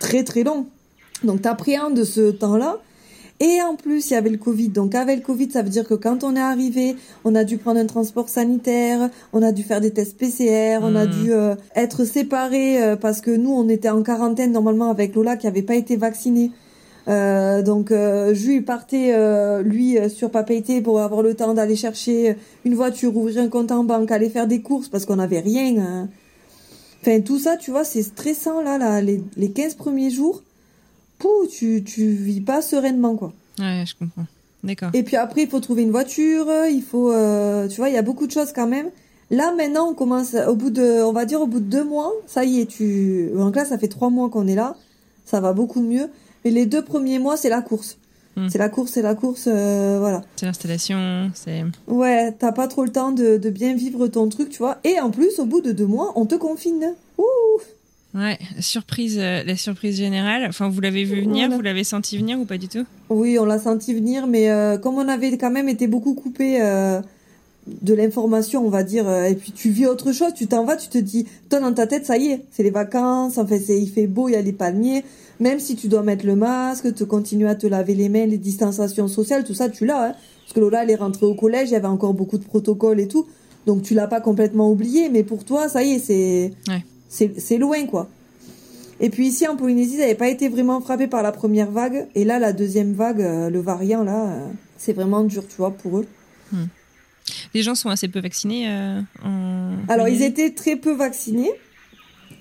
[0.00, 0.66] Très très long.
[1.22, 2.78] Donc de ce temps-là.
[3.40, 4.68] Et en plus, il y avait le Covid.
[4.68, 7.58] Donc avec le Covid, ça veut dire que quand on est arrivé, on a dû
[7.58, 11.10] prendre un transport sanitaire, on a dû faire des tests PCR, on a hmm.
[11.10, 15.36] dû euh, être séparés euh, parce que nous, on était en quarantaine normalement avec Lola
[15.36, 16.52] qui avait pas été vaccinée.
[17.06, 17.92] Euh, donc
[18.32, 19.12] Jules partait
[19.62, 23.84] lui sur Papeete pour avoir le temps d'aller chercher une voiture, ouvrir un compte en
[23.84, 25.76] banque, aller faire des courses parce qu'on n'avait rien.
[25.76, 26.08] Hein.
[27.06, 30.42] Enfin, tout ça, tu vois, c'est stressant, là, là les, les 15 premiers jours.
[31.18, 33.34] Pouh, tu, tu vis pas sereinement, quoi.
[33.58, 34.24] Ouais, je comprends.
[34.62, 34.88] D'accord.
[34.94, 37.98] Et puis après, il faut trouver une voiture, il faut, euh, tu vois, il y
[37.98, 38.88] a beaucoup de choses quand même.
[39.30, 42.10] Là, maintenant, on commence, au bout de, on va dire, au bout de deux mois,
[42.26, 44.74] ça y est, tu, donc là, ça fait trois mois qu'on est là.
[45.26, 46.08] Ça va beaucoup mieux.
[46.42, 47.98] Mais les deux premiers mois, c'est la course.
[48.36, 48.48] Hmm.
[48.48, 50.22] C'est la course, c'est la course, euh, voilà.
[50.36, 51.64] C'est l'installation, c'est.
[51.86, 54.78] Ouais, t'as pas trop le temps de, de, bien vivre ton truc, tu vois.
[54.82, 56.94] Et en plus, au bout de deux mois, on te confine.
[57.18, 57.24] Ouh
[58.14, 60.46] Ouais, surprise, euh, la surprise générale.
[60.48, 62.84] Enfin, vous l'avez vu venir, vous l'avez senti venir ou pas du tout?
[63.08, 66.60] Oui, on l'a senti venir, mais euh, comme on avait quand même été beaucoup coupé
[67.66, 70.88] de l'information, on va dire, et puis tu vis autre chose, tu t'en vas, tu
[70.88, 73.88] te dis, toi dans ta tête, ça y est, c'est les vacances, en fait, il
[73.88, 75.02] fait beau, il y a les palmiers,
[75.40, 78.38] même si tu dois mettre le masque, te continuer à te laver les mains, les
[78.38, 80.08] distanciations sociales, tout ça, tu l'as.
[80.08, 80.14] Hein.
[80.42, 83.00] Parce que Lola, elle est rentrée au collège, il y avait encore beaucoup de protocoles
[83.00, 83.26] et tout.
[83.66, 86.52] Donc tu l'as pas complètement oublié, mais pour toi, ça y est, c'est
[87.08, 88.08] c'est loin, quoi.
[89.00, 92.06] Et puis ici, en Polynésie, ça n'avait pas été vraiment frappé par la première vague.
[92.14, 95.72] Et là, la deuxième vague, euh, le variant, là, euh, c'est vraiment dur, tu vois,
[95.72, 96.06] pour eux.
[96.52, 96.66] Hmm.
[97.54, 99.00] Les gens sont assez peu vaccinés euh,
[99.88, 101.50] Alors, ils étaient très peu vaccinés.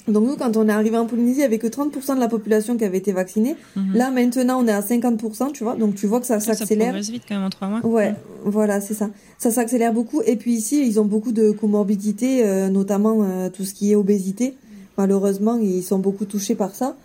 [0.07, 2.27] Donc nous, quand on est arrivé en Polynésie, il y avait que 30% de la
[2.27, 3.55] population qui avait été vaccinée.
[3.75, 3.93] Mhm.
[3.93, 5.75] Là, maintenant, on est à 50%, tu vois.
[5.75, 6.93] Donc tu vois que ça s'accélère.
[6.93, 7.85] Ça vite quand même en trois mois.
[7.85, 9.09] Ouais, voilà, c'est ça.
[9.37, 10.21] Ça s'accélère beaucoup.
[10.25, 13.95] Et puis ici, ils ont beaucoup de comorbidités, euh, notamment euh, tout ce qui est
[13.95, 14.55] obésité.
[14.97, 16.95] Malheureusement, ils sont beaucoup touchés par ça.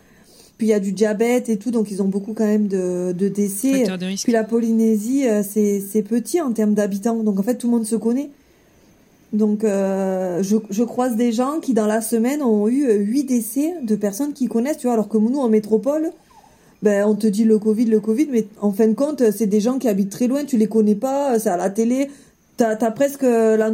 [0.59, 3.13] Puis il y a du diabète et tout, donc ils ont beaucoup quand même de,
[3.13, 3.85] de décès.
[3.85, 7.23] De Puis la Polynésie, euh, c'est petit en termes d'habitants.
[7.23, 8.31] Donc en fait, tout le monde se connaît.
[9.33, 13.25] Donc, euh, je, je, croise des gens qui, dans la semaine, ont eu euh, huit
[13.25, 16.11] décès de personnes qui connaissent, tu vois, alors que nous, en métropole,
[16.83, 19.61] ben, on te dit le Covid, le Covid, mais en fin de compte, c'est des
[19.61, 22.09] gens qui habitent très loin, tu les connais pas, c'est à la télé,
[22.57, 23.71] t'as as presque, la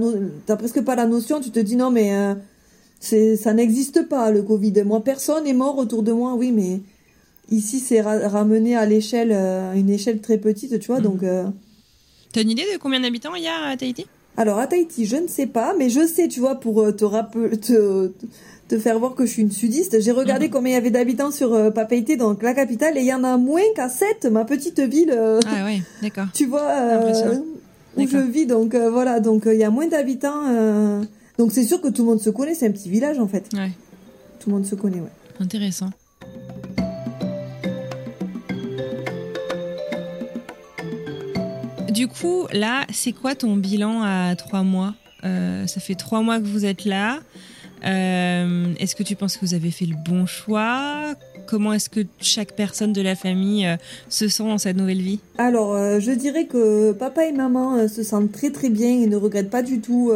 [0.49, 2.35] as presque pas la notion, tu te dis non, mais euh,
[2.99, 4.83] c'est ça n'existe pas, le Covid.
[4.85, 6.81] Moi, personne est mort autour de moi, oui, mais
[7.51, 9.31] ici, c'est ramené à l'échelle,
[9.77, 11.03] une échelle très petite, tu vois, mmh.
[11.03, 11.21] donc...
[12.33, 15.17] T'as une idée de combien d'habitants il y a à Tahiti alors à Tahiti, je
[15.17, 18.11] ne sais pas, mais je sais, tu vois, pour euh, te rappeler, te,
[18.69, 20.53] te faire voir que je suis une sudiste, j'ai regardé mhm.
[20.53, 23.25] combien il y avait d'habitants sur euh, Papeete, donc la capitale, et il y en
[23.25, 25.13] a moins qu'à 7, ma petite ville.
[25.13, 26.27] Euh, ah oui, d'accord.
[26.33, 27.39] Tu vois, euh,
[27.97, 30.43] où je vis, donc voilà, donc il y a moins d'habitants.
[31.39, 33.49] donc c'est sûr que tout le monde se connaît, c'est un petit village en fait.
[33.55, 33.71] Ouais.
[34.41, 35.13] Tout le monde se connaît, ouais.
[35.41, 35.91] Intéressant.
[41.95, 46.41] Du coup, là, c'est quoi ton bilan à trois mois euh, Ça fait trois mois
[46.41, 47.21] que vous êtes là.
[47.87, 51.15] Euh, est-ce que tu penses que vous avez fait le bon choix?
[51.47, 53.77] Comment est-ce que chaque personne de la famille euh,
[54.09, 55.21] se sent dans cette nouvelle vie?
[55.39, 59.51] Alors, je dirais que papa et maman se sentent très très bien et ne regrettent
[59.51, 60.11] pas du tout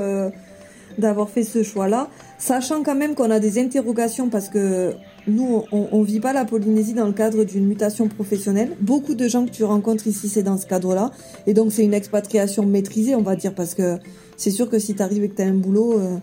[0.99, 2.09] d'avoir fait ce choix-là,
[2.39, 4.95] sachant quand même qu'on a des interrogations parce que
[5.26, 8.76] nous, on, ne vit pas la Polynésie dans le cadre d'une mutation professionnelle.
[8.80, 11.10] Beaucoup de gens que tu rencontres ici, c'est dans ce cadre-là.
[11.46, 13.98] Et donc, c'est une expatriation maîtrisée, on va dire, parce que
[14.36, 16.16] c'est sûr que si tu arrives et que tu as un boulot, euh,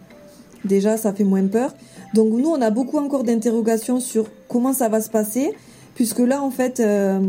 [0.64, 1.74] déjà, ça fait moins peur.
[2.14, 5.52] Donc, nous, on a beaucoup encore d'interrogations sur comment ça va se passer,
[5.94, 7.20] puisque là, en fait, euh,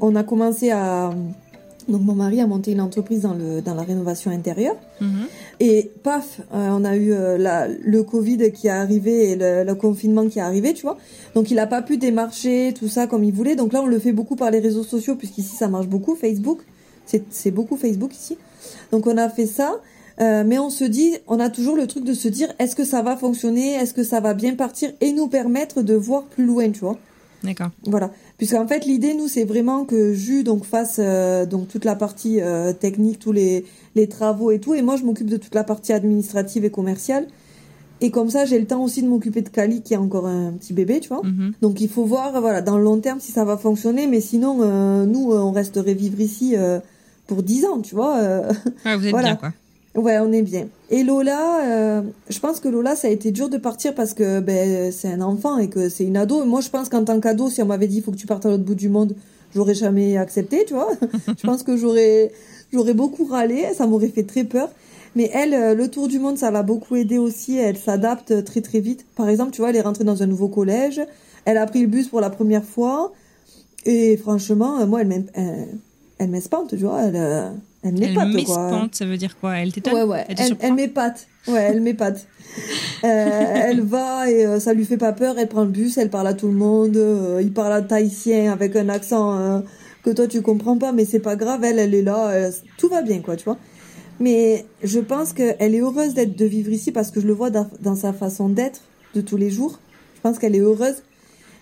[0.00, 1.10] on a commencé à,
[1.88, 4.76] Donc mon mari a monté une entreprise dans, le, dans la rénovation intérieure.
[5.00, 5.26] Mhm.
[5.60, 9.64] Et paf, euh, on a eu euh, la, le Covid qui est arrivé et le,
[9.64, 10.96] le confinement qui est arrivé, tu vois.
[11.34, 13.56] Donc il a pas pu démarcher tout ça comme il voulait.
[13.56, 16.60] Donc là, on le fait beaucoup par les réseaux sociaux, puisqu'ici ça marche beaucoup, Facebook.
[17.06, 18.38] C'est c'est beaucoup Facebook ici.
[18.90, 19.80] Donc on a fait ça.
[20.20, 22.84] Euh, mais on se dit, on a toujours le truc de se dire, est-ce que
[22.84, 24.92] ça va fonctionner, est-ce que ça va bien partir?
[25.00, 26.98] Et nous permettre de voir plus loin, tu vois.
[27.44, 27.68] D'accord.
[27.86, 28.10] Voilà.
[28.38, 32.40] Puisqu'en fait, l'idée, nous, c'est vraiment que Jus donc fasse euh, donc toute la partie
[32.40, 33.64] euh, technique, tous les,
[33.94, 37.26] les travaux et tout, et moi, je m'occupe de toute la partie administrative et commerciale.
[38.00, 40.52] Et comme ça, j'ai le temps aussi de m'occuper de Kali, qui est encore un
[40.52, 41.22] petit bébé, tu vois.
[41.22, 41.52] Mhm.
[41.62, 44.06] Donc, il faut voir, voilà, dans le long terme, si ça va fonctionner.
[44.06, 46.80] Mais sinon, euh, nous, euh, on resterait vivre ici euh,
[47.26, 48.18] pour 10 ans, tu vois.
[48.18, 48.52] euh.
[48.84, 49.28] Ouais, vous êtes Voilà.
[49.28, 49.52] bien, quoi.
[49.94, 50.66] Ouais, on est bien.
[50.90, 54.40] Et Lola, euh, je pense que Lola, ça a été dur de partir parce que
[54.40, 56.44] ben c'est un enfant et que c'est une ado.
[56.44, 58.44] Moi, je pense qu'en tant qu'ado, si on m'avait dit il faut que tu partes
[58.44, 59.14] à l'autre bout du monde,
[59.54, 60.90] j'aurais jamais accepté, tu vois.
[61.38, 62.32] je pense que j'aurais
[62.72, 64.68] j'aurais beaucoup râlé, ça m'aurait fait très peur.
[65.14, 67.56] Mais elle, euh, le tour du monde, ça l'a beaucoup aidé aussi.
[67.56, 69.06] Elle s'adapte très très vite.
[69.14, 71.00] Par exemple, tu vois, elle est rentrée dans un nouveau collège.
[71.44, 73.12] Elle a pris le bus pour la première fois.
[73.86, 75.24] Et franchement, euh, moi, elle
[76.18, 77.02] elle m'espante, tu vois.
[77.02, 77.50] Elle, euh,
[77.82, 78.88] elle Elle m'épate, quoi.
[78.92, 79.56] ça veut dire quoi?
[79.56, 79.94] Elle t'étonne?
[79.94, 80.24] Ouais, ouais.
[80.28, 81.26] Elle Elle, elle m'épate.
[81.48, 82.26] Ouais, elle m'épate.
[83.04, 85.36] Euh, elle va et euh, ça lui fait pas peur.
[85.38, 86.96] Elle prend le bus, elle parle à tout le monde.
[86.96, 89.60] euh, il parle à tahitien avec un accent euh,
[90.02, 91.62] que toi tu comprends pas, mais c'est pas grave.
[91.64, 92.28] Elle, elle est là.
[92.30, 93.58] euh, tout va bien, quoi, tu vois.
[94.20, 97.50] Mais je pense qu'elle est heureuse d'être de vivre ici parce que je le vois
[97.50, 98.80] dans, dans sa façon d'être
[99.14, 99.80] de tous les jours.
[100.14, 101.02] Je pense qu'elle est heureuse.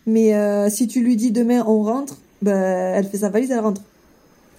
[0.07, 3.61] Mais euh, si tu lui dis demain on rentre, ben, elle fait sa valise, elle
[3.61, 3.80] rentre.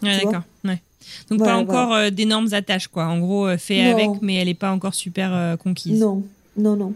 [0.03, 0.43] Ouais, d'accord.
[0.63, 0.81] Ouais.
[1.29, 3.05] Donc voilà, pas encore euh, d'énormes attaches, quoi.
[3.05, 5.99] En gros, euh, fait avec, mais elle n'est pas encore super euh, conquise.
[5.99, 6.23] Non,
[6.57, 6.93] non, non.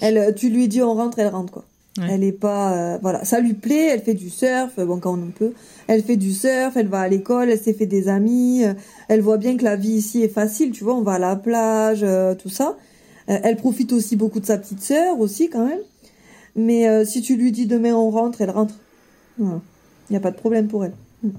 [0.00, 1.64] Elle, tu lui dis on rentre, elle rentre, quoi.
[2.08, 3.88] Elle est pas, voilà, ça lui plaît.
[3.92, 5.52] Elle fait du surf, bon quand on en peut.
[5.88, 8.62] Elle fait du surf, elle va à l'école, elle s'est fait des amis.
[9.08, 10.94] elle voit bien que la vie ici est facile, tu vois.
[10.94, 12.06] On va à la plage,
[12.40, 12.76] tout ça.
[13.26, 15.80] elle profite aussi beaucoup de sa petite sœur aussi quand même.
[16.54, 18.74] Mais si tu lui dis demain on rentre, elle rentre.
[19.40, 19.46] Il
[20.10, 20.94] n'y a pas de problème pour elle.
[21.24, 21.30] Hmm.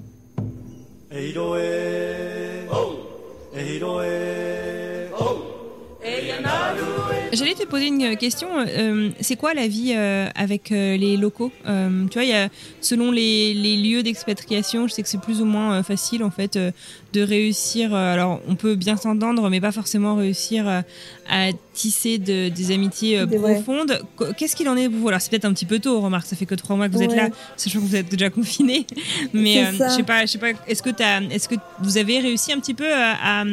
[7.33, 8.47] J'allais te poser une question.
[8.59, 12.33] euh, c'est quoi la vie euh, avec euh, les locaux Euh, Tu vois, il y
[12.33, 12.49] a,
[12.81, 16.31] selon les, les lieux d'expatriation, je sais que c'est plus ou moins euh, facile en
[16.31, 16.71] fait euh,
[17.13, 17.93] de réussir.
[17.93, 20.81] euh, alors, on peut bien s'entendre, mais pas forcément réussir euh,
[21.29, 23.99] à tisser de- des amitiés euh, profondes.
[24.17, 25.07] Qu- Qu'est-ce qu'il en est pour vous?
[25.09, 25.99] Alors, c'est peut-être un petit peu tôt.
[26.01, 28.29] Remarque, ça fait que trois mois que vous êtes là, sachant que vous êtes déjà
[28.29, 28.85] confiné.
[29.33, 30.51] Mais euh, je sais pas, je sais pas.
[30.67, 30.89] Est-ce que
[31.31, 33.43] est-ce que vous avez réussi un petit peu à, à,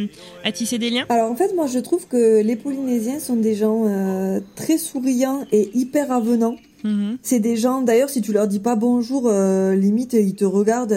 [0.45, 1.07] à tisser des liens?
[1.09, 5.45] Alors en fait, moi je trouve que les Polynésiens sont des gens euh, très souriants
[5.53, 6.57] et hyper avenants.
[6.85, 7.17] Mhm.
[7.23, 10.93] C'est des gens, d'ailleurs, si tu leur dis pas bonjour, euh, limite, ils te regardent.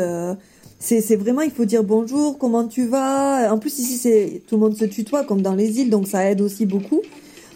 [0.79, 3.51] C'est, c'est vraiment, il faut dire bonjour, comment tu vas?
[3.53, 6.29] En plus, ici, c'est tout le monde se tutoie, comme dans les îles, donc ça
[6.29, 7.01] aide aussi beaucoup.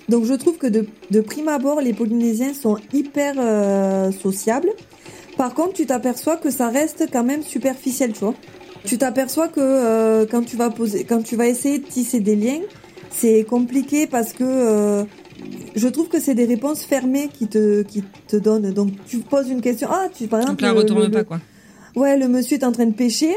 [0.09, 4.69] Donc, je trouve que de, de prime abord, les Polynésiens sont hyper euh, sociables.
[5.37, 8.35] Par contre, tu t'aperçois que ça reste quand même superficiel, tu vois.
[8.85, 12.35] Tu t'aperçois que euh, quand tu vas poser, quand tu vas essayer de tisser des
[12.35, 12.59] liens,
[13.09, 15.03] c'est compliqué parce que euh,
[15.75, 18.71] je trouve que c'est des réponses fermées qui te qui te donnent.
[18.73, 19.87] Donc tu poses une question.
[19.89, 20.63] Ah, tu par Donc exemple.
[20.63, 21.39] là, le- retourne le- pas quoi.
[21.95, 23.35] Ouais, le monsieur est en train de pêcher.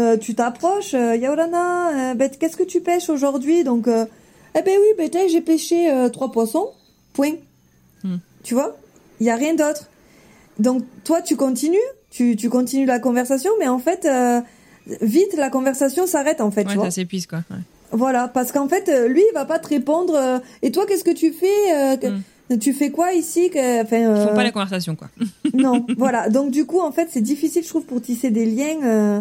[0.00, 0.94] Euh, tu t'approches.
[0.94, 3.64] Euh, Yaorana, euh, ben, qu'est-ce que tu pêches aujourd'hui?
[3.64, 4.06] Donc, euh,
[4.58, 6.70] eh ben oui, ben j'ai pêché euh, trois poissons.
[7.12, 7.34] Point.
[8.04, 8.16] Hmm.
[8.42, 8.76] Tu vois?
[9.20, 9.88] Il y a rien d'autre.
[10.58, 11.76] Donc toi, tu continues.
[12.10, 14.04] Tu tu continues la conversation, mais en fait.
[14.06, 14.40] euh,
[15.00, 16.86] Vite, la conversation s'arrête en fait, tu Ouais, vois.
[16.86, 17.38] ça s'épuise quoi.
[17.52, 17.58] Ouais.
[17.92, 20.14] Voilà, parce qu'en fait, lui, il va pas te répondre.
[20.16, 22.08] euh, et toi, qu'est-ce que tu fais euh, que-
[22.58, 25.08] Tu fais quoi ici que, enfin, Ils font euh, pas la conversation quoi.
[25.54, 26.28] Non, voilà.
[26.28, 28.82] Donc du coup, en fait, c'est difficile, je trouve, pour tisser des liens.
[28.84, 29.20] euh,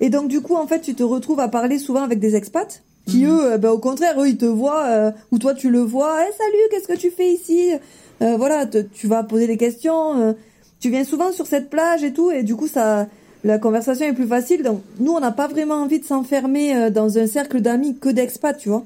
[0.00, 2.82] et donc du coup, en fait, tu te retrouves à parler souvent avec des expats
[3.06, 5.80] qui eux, euh, ben, au contraire, eux, ils te voient euh, ou toi, tu le
[5.80, 6.18] vois.
[6.28, 7.70] Eh salut, qu'est-ce que tu fais ici?
[8.20, 10.36] Voilà, te- tu vas poser des questions.
[10.78, 13.08] tu viens souvent sur cette plage et tout, et du coup, ça,
[13.42, 14.62] la conversation est plus facile.
[14.62, 18.56] Donc nous, on n'a pas vraiment envie de s'enfermer dans un cercle d'amis que d'expats,
[18.56, 18.84] tu vois.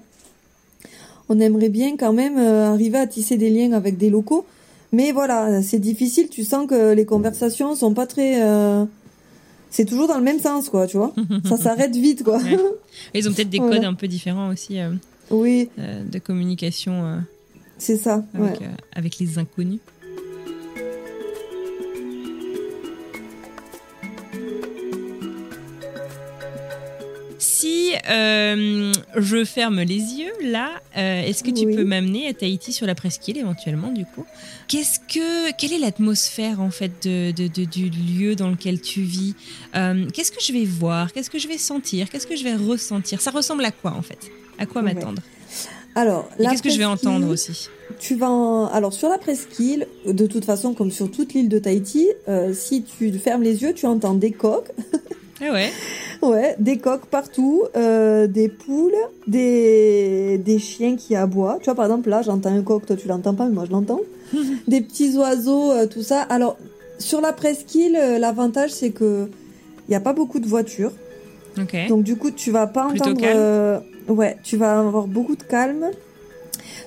[1.29, 4.47] On aimerait bien quand même euh, arriver à tisser des liens avec des locaux.
[4.93, 6.29] Mais voilà, c'est difficile.
[6.29, 8.43] Tu sens que les conversations sont pas très.
[8.43, 8.85] euh,
[9.71, 11.13] C'est toujours dans le même sens, quoi, tu vois.
[11.45, 12.39] Ça s'arrête vite, quoi.
[12.39, 12.57] Ouais.
[13.15, 13.77] Ils ont peut-être des Voilà.
[13.77, 14.91] codes un peu différents aussi euh,
[15.31, 17.21] oui, euh, de communication
[17.79, 18.25] c'est ça.
[18.95, 19.81] Avec les inconnus.
[27.59, 30.69] Si euh, je ferme les yeux là.
[30.99, 31.75] Euh, Est-ce que tu Oui.
[31.75, 34.27] peux m'amener à Tahiti sur la presqu'île éventuellement du coup?
[34.69, 39.01] Qu'est-ce que quelle est l'atmosphère en fait de, de- de- du lieu dans lequel tu
[39.01, 39.35] vis?
[39.75, 41.13] Euh, Qu'est-ce que je vais voir?
[41.15, 42.11] Qu'est-ce que je vais sentir?
[42.11, 43.23] Qu'est-ce que je vais ressentir?
[43.23, 44.19] Ça ressemble à quoi en fait?
[44.59, 44.93] À quoi Ouais.
[44.93, 45.23] m'attendre?
[45.95, 47.69] Alors, qu'est-ce que je vais entendre aussi?
[47.99, 51.59] Tu vas en- alors sur la presqu'île, de toute façon comme sur toute l'île de
[51.59, 54.71] Tahiti, euh, si tu fermes les yeux, tu entends des coqs,
[55.41, 55.71] Ah ouais.
[56.23, 58.95] ouais, des coqs partout, euh, des poules,
[59.27, 61.59] des des chiens qui aboient.
[61.61, 63.73] Tu vois par exemple là, j'entends un coq, toi tu l'entends pas, mais moi je
[63.73, 64.01] l'entends.
[64.69, 66.23] des petits oiseaux, euh, tout ça.
[66.23, 66.57] Alors
[66.99, 69.29] sur la presqu'île, euh, l'avantage c'est que
[69.89, 70.93] il y a pas beaucoup de voitures.
[71.61, 71.77] Ok.
[71.89, 73.25] Donc du coup, tu vas pas Plutôt entendre.
[73.25, 73.79] euh,
[74.09, 75.91] ouais, tu vas avoir beaucoup de calme.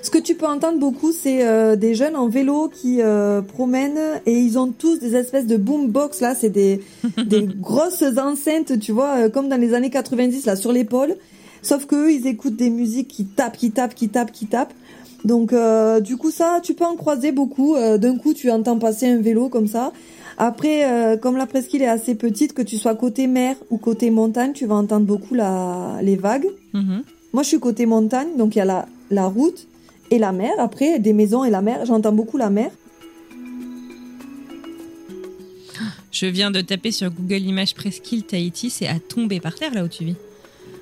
[0.02, 4.20] Ce que tu peux entendre beaucoup, c'est euh, des jeunes en vélo qui euh, promènent
[4.26, 6.80] et ils ont tous des espèces de boombox là, c'est des
[7.26, 11.16] des grosses enceintes, tu vois, euh, comme dans les années 90 là sur l'épaule.
[11.62, 14.72] Sauf que eux, ils écoutent des musiques qui tapent, qui tapent, qui tapent, qui tapent.
[15.24, 17.76] Donc euh, du coup ça, tu peux en croiser beaucoup.
[17.76, 19.92] Euh, D'un coup, tu entends passer un vélo comme ça.
[20.38, 24.10] Après, euh, comme la presqu'île est assez petite, que tu sois côté mer ou côté
[24.10, 26.48] montagne, tu vas entendre beaucoup la, les vagues.
[26.72, 27.02] Mhm.
[27.34, 29.68] Moi, je suis côté montagne, donc il y a la, la route
[30.10, 30.52] et la mer.
[30.58, 31.84] Après, des maisons et la mer.
[31.86, 32.70] J'entends beaucoup la mer.
[36.10, 39.84] Je viens de taper sur Google Images presqu'île Tahiti, c'est à tomber par terre là
[39.84, 40.16] où tu vis.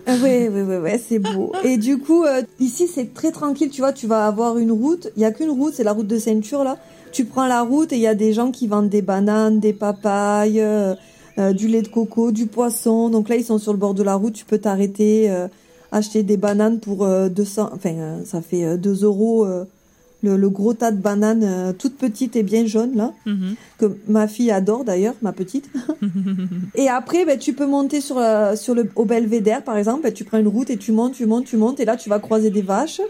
[0.07, 1.53] Ah ouais, ouais, ouais, c'est beau.
[1.65, 3.69] Et du coup, euh, ici, c'est très tranquille.
[3.69, 5.09] Tu vois, tu vas avoir une route.
[5.17, 6.79] Il y a qu'une route, c'est la route de ceinture là.
[7.13, 9.75] Tu prends la route et il y a des gens qui vendent des bananes, des
[9.75, 10.95] papayes, euh,
[11.39, 13.11] euh, du lait de coco, du poisson.
[13.11, 14.33] Donc là, ils sont sur le bord de la route.
[14.33, 15.31] Tu peux t'arrêter,
[15.93, 17.71] acheter des bananes pour euh, 200.
[17.75, 19.45] Enfin, euh, ça fait euh, 2 euros.
[19.45, 19.65] euh,
[20.25, 23.55] le, le gros tas de bananes euh, toutes petites et bien jaunes là Mhm.
[23.79, 25.71] que ma fille adore d'ailleurs, ma petite.
[26.75, 30.03] et après, ben, tu peux monter sur, la- sur le, au belvédère, par exemple.
[30.03, 31.79] Ben, tu prends une route et tu montes, tu montes, tu montes.
[31.79, 33.01] Et là, tu vas croiser des vaches.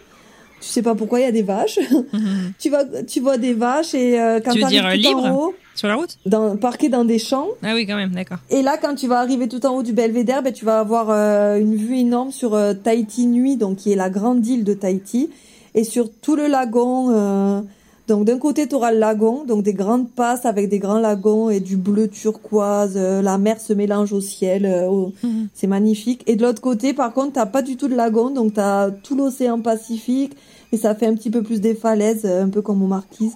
[0.60, 1.78] Tu sais pas pourquoi il y a des vaches.
[2.12, 2.52] Mhm.
[2.58, 4.84] tu, vas, tu vois des vaches et euh, quand Tu veux dire,
[5.16, 7.46] en haut, Sur la route dans, parqué dans des champs.
[7.62, 8.38] Ah oui, quand même, d'accord.
[8.50, 11.06] Et là, quand tu vas arriver tout en haut du belvédère, ben, tu vas avoir
[11.10, 14.74] euh, une vue énorme sur euh, Tahiti Nuit, donc qui est la grande île de
[14.74, 15.30] Tahiti,
[15.76, 17.10] et sur tout le lagon.
[17.12, 17.60] euh,
[18.08, 21.50] donc d'un côté, tu auras le lagon, donc des grandes passes avec des grands lagons
[21.50, 22.94] et du bleu turquoise.
[22.96, 25.48] euh, la mer se mélange au ciel, euh, Mhm.
[25.54, 26.22] c'est magnifique.
[26.26, 29.14] Et de l'autre côté, par contre, t'as pas du tout de lagon, donc t'as tout
[29.14, 30.32] l'océan Pacifique
[30.72, 33.34] et ça fait un petit peu plus des falaises, euh, un peu comme aux Marquises.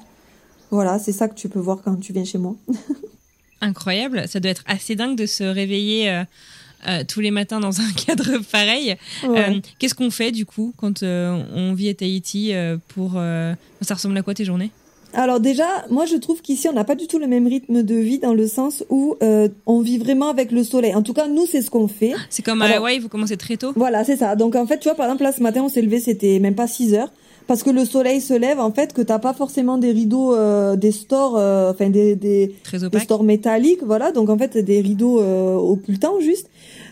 [0.72, 2.56] Voilà, c'est ça que tu peux voir quand tu viens chez moi.
[3.60, 6.24] Incroyable, ça doit être assez dingue de se réveiller euh,
[6.88, 8.96] euh, tous les matins dans un cadre pareil.
[9.22, 9.50] Ouais.
[9.50, 12.52] Euh, Qu'est-ce qu'on fait du coup quand on vit à Tahiti
[12.88, 13.12] pour
[13.82, 14.72] Ça ressemble à quoi tes journées?
[15.14, 17.94] Alors déjà, moi je trouve qu'ici on n'a pas du tout le même rythme de
[17.96, 20.94] vie dans le sens où euh, on vit vraiment avec le soleil.
[20.94, 22.14] En tout cas, nous c'est ce qu'on fait.
[22.30, 23.72] C'est comme à Hawaï, vous commencez très tôt?
[23.76, 24.36] Voilà, c'est ça.
[24.36, 26.54] Donc en fait, tu vois, par exemple, là ce matin on s'est levé, c'était même
[26.54, 27.10] pas 6 heures.
[27.46, 30.76] Parce que le soleil se lève, en fait, que t'as pas forcément des rideaux, euh,
[30.76, 32.54] des stores, euh, enfin des, des,
[33.00, 34.12] stores métalliques, voilà.
[34.12, 36.48] Donc en fait, des rideaux euh, occultants juste.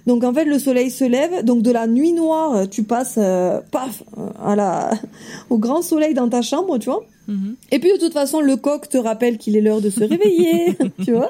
[0.07, 1.45] Donc en fait, le soleil se lève.
[1.45, 4.03] Donc de la nuit noire, tu passes, euh, paf,
[4.43, 4.91] à la,
[5.51, 7.03] au grand soleil dans ta chambre, tu vois.
[7.29, 7.55] Mhm.
[7.71, 10.77] Et puis de toute façon, le coq te rappelle qu'il est l'heure de se réveiller,
[11.05, 11.29] tu vois.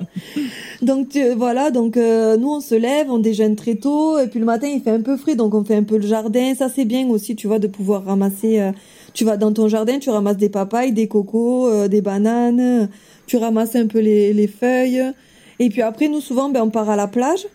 [0.81, 4.39] Donc tu- voilà, donc euh, nous on se lève, on déjeune très tôt, et puis
[4.41, 6.55] le matin il fait un peu frais, donc on fait un peu le jardin.
[6.55, 8.71] Ça c'est bien aussi, tu vois, de pouvoir ramasser.
[9.15, 12.89] Tu vas dans ton jardin, tu ramasses des papayes, des cocos, euh, des bananes,
[13.27, 15.03] tu ramasses un peu les, les feuilles.
[15.59, 17.47] Et puis après, nous souvent, ben on part à la plage.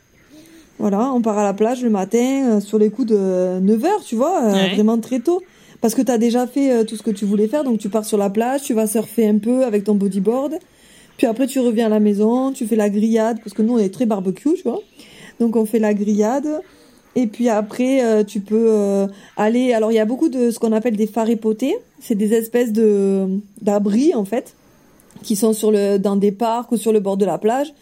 [0.78, 4.03] Voilà, on part à la plage le matin euh, sur les coups de 9 heures,
[4.06, 4.74] tu vois, euh, Ouais.
[4.74, 5.41] vraiment très tôt.
[5.82, 7.89] Parce que tu as déjà fait euh, tout ce que tu voulais faire, donc tu
[7.89, 10.56] pars sur la plage, tu vas surfer un peu avec ton bodyboard.
[11.18, 13.78] Puis après, tu reviens à la maison, tu fais la grillade, parce que nous, on
[13.78, 14.80] est très barbecue, tu vois.
[15.39, 16.60] Donc on fait la grillade.
[17.16, 19.07] Et puis après, euh, tu peux euh,
[19.38, 19.74] aller...
[19.74, 21.76] Alors il y a beaucoup de ce qu'on appelle des phares épotés.
[21.99, 23.28] C'est des espèces de
[23.61, 24.55] d'abris, en fait,
[25.24, 27.74] qui sont sur le dans des parcs ou sur le bord de la plage.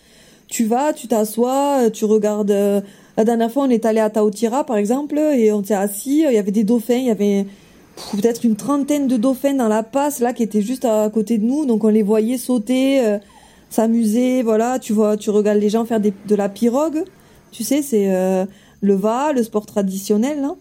[0.47, 2.51] Tu vas, tu t'assois, euh, tu regardes...
[2.51, 2.81] euh,
[3.17, 6.34] La dernière fois, on est allé à Taotira, par exemple, et on s'est assis, il
[6.34, 7.45] y avait des dauphins, il y avait
[8.11, 11.45] peut-être une trentaine de dauphins dans la passe, là, qui étaient juste à côté de
[11.45, 13.19] nous, donc on les voyait sauter, euh,
[13.69, 17.03] s'amuser, voilà, tu vois, tu regardes les gens faire des, de la pirogue,
[17.51, 18.45] tu sais, c'est euh,
[18.84, 20.53] le va, le sport traditionnel, là.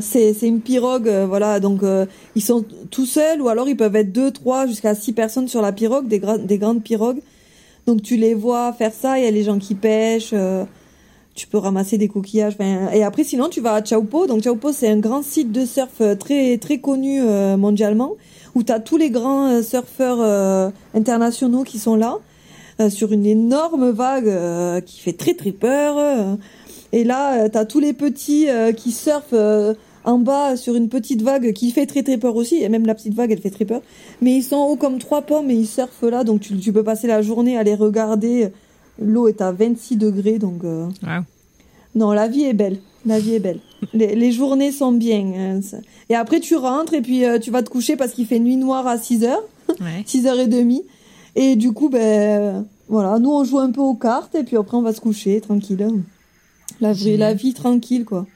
[0.00, 3.94] C'est, une pirogue, euh, voilà, donc euh, ils sont tout seuls, ou alors ils peuvent
[3.94, 7.20] être deux, trois, jusqu'à six personnes sur la pirogue, des, gra- des grandes pirogues.
[7.86, 10.64] Donc tu les vois faire ça, il y a les gens qui pêchent, euh,
[11.34, 12.56] tu peux ramasser des coquillages.
[12.92, 14.26] Et après, sinon, tu vas à Chaupo.
[14.26, 18.16] Donc Chaupo, c'est un grand site de surf euh, très très connu euh, mondialement,
[18.56, 22.18] où tu as tous les grands surfeurs internationaux qui sont là,
[22.88, 26.36] sur une énorme vague qui fait très très peur.
[26.92, 26.96] Euh.
[26.96, 29.34] Et là, tu t'as tous les petits qui surfent
[30.04, 32.62] en bas sur une petite vague qui fait très très peur aussi.
[32.62, 33.82] Et même la petite vague, elle fait très peur.
[34.20, 36.24] Mais ils sont hauts comme trois pommes et ils surfent là.
[36.24, 38.48] Donc tu, tu peux passer la journée à les regarder.
[39.00, 40.38] L'eau est à 26 degrés.
[40.38, 40.64] Donc.
[41.94, 42.78] Non, la vie est belle.
[43.04, 43.60] La vie est belle.
[43.92, 45.32] Les, les journées sont bien.
[45.36, 45.60] Hein,
[46.08, 48.56] et après, tu rentres et puis euh, tu vas te coucher parce qu'il fait nuit
[48.56, 49.36] noire à 6 h
[50.06, 50.82] 6h30.
[51.34, 54.76] Et du coup, ben, voilà, nous on joue un peu aux cartes et puis après
[54.76, 55.86] on va se coucher tranquille.
[56.82, 58.26] La vie, la vie tranquille, quoi.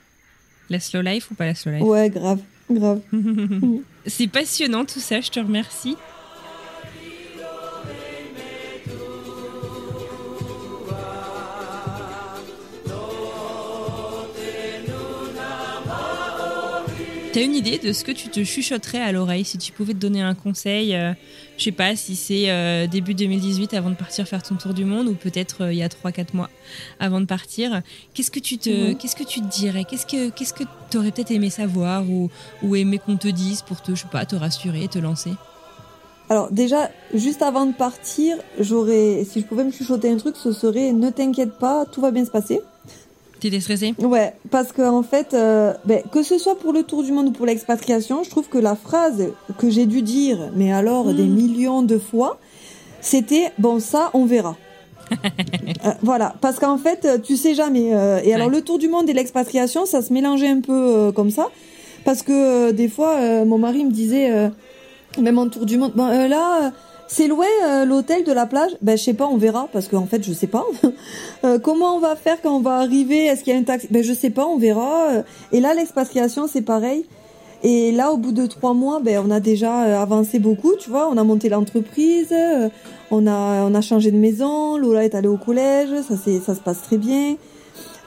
[0.71, 1.83] La slow life ou pas la slow life?
[1.83, 2.39] Ouais, grave,
[2.71, 3.01] grave.
[4.07, 5.97] C'est passionnant tout ça, je te remercie.
[17.37, 19.99] T'as une idée de ce que tu te chuchoterais à l'oreille si tu pouvais te
[19.99, 21.13] donner un conseil euh,
[21.59, 24.87] Je sais pas si c'est euh, début 2018 avant de partir faire ton tour du
[24.87, 26.49] monde ou peut-être euh, il y a 3-4 mois
[26.99, 27.83] avant de partir.
[28.15, 28.97] Qu'est-ce que tu te, mhm.
[28.97, 29.85] qu'est-ce que tu te dirais?
[29.85, 32.31] Qu'est-ce que, qu'est-ce que t'aurais peut-être aimé savoir ou,
[32.63, 35.33] ou aimé qu'on te dise pour te, je sais pas, te rassurer, te lancer?
[36.31, 40.53] Alors déjà, juste avant de partir, j'aurais, si je pouvais me chuchoter un truc, ce
[40.53, 42.63] serait ne t'inquiète pas, tout va bien se passer.
[43.61, 47.13] Stressée Ouais, parce que en fait, euh, ben, que ce soit pour le tour du
[47.13, 49.29] monde ou pour l'expatriation, je trouve que la phrase
[49.59, 51.35] que j'ai dû dire, mais alors des hmm.
[51.35, 52.39] millions de fois,
[53.01, 54.57] c'était bon ça, on verra.
[55.85, 57.95] Euh, voilà, parce qu'en fait, tu sais jamais.
[57.95, 61.31] Euh, et alors le tour du monde et l'expatriation, ça se mélangeait un peu comme
[61.31, 61.49] ça,
[62.05, 64.51] parce que des fois, mon mari me disait,
[65.21, 66.73] même en tour du monde, bon là
[67.09, 68.73] c'est loin euh, l'hôtel de la plage?
[68.83, 70.65] Ben je sais pas, on verra parce qu'en fait je sais pas.
[71.45, 73.27] Euh, comment on va faire quand on va arriver?
[73.27, 73.87] Est-ce qu'il y a un taxi?
[73.91, 75.23] Ben je sais pas, on verra.
[75.53, 77.05] Et là l'expatriation c'est pareil.
[77.63, 80.91] Et là au bout de trois mois, ben on a déjà euh, avancé beaucoup, tu
[80.91, 81.09] vois.
[81.09, 82.35] On a monté l'entreprise,
[83.11, 84.77] on a on a changé de maison.
[84.77, 87.37] Lola est allée au collège, ça c'est ça se passe très bien.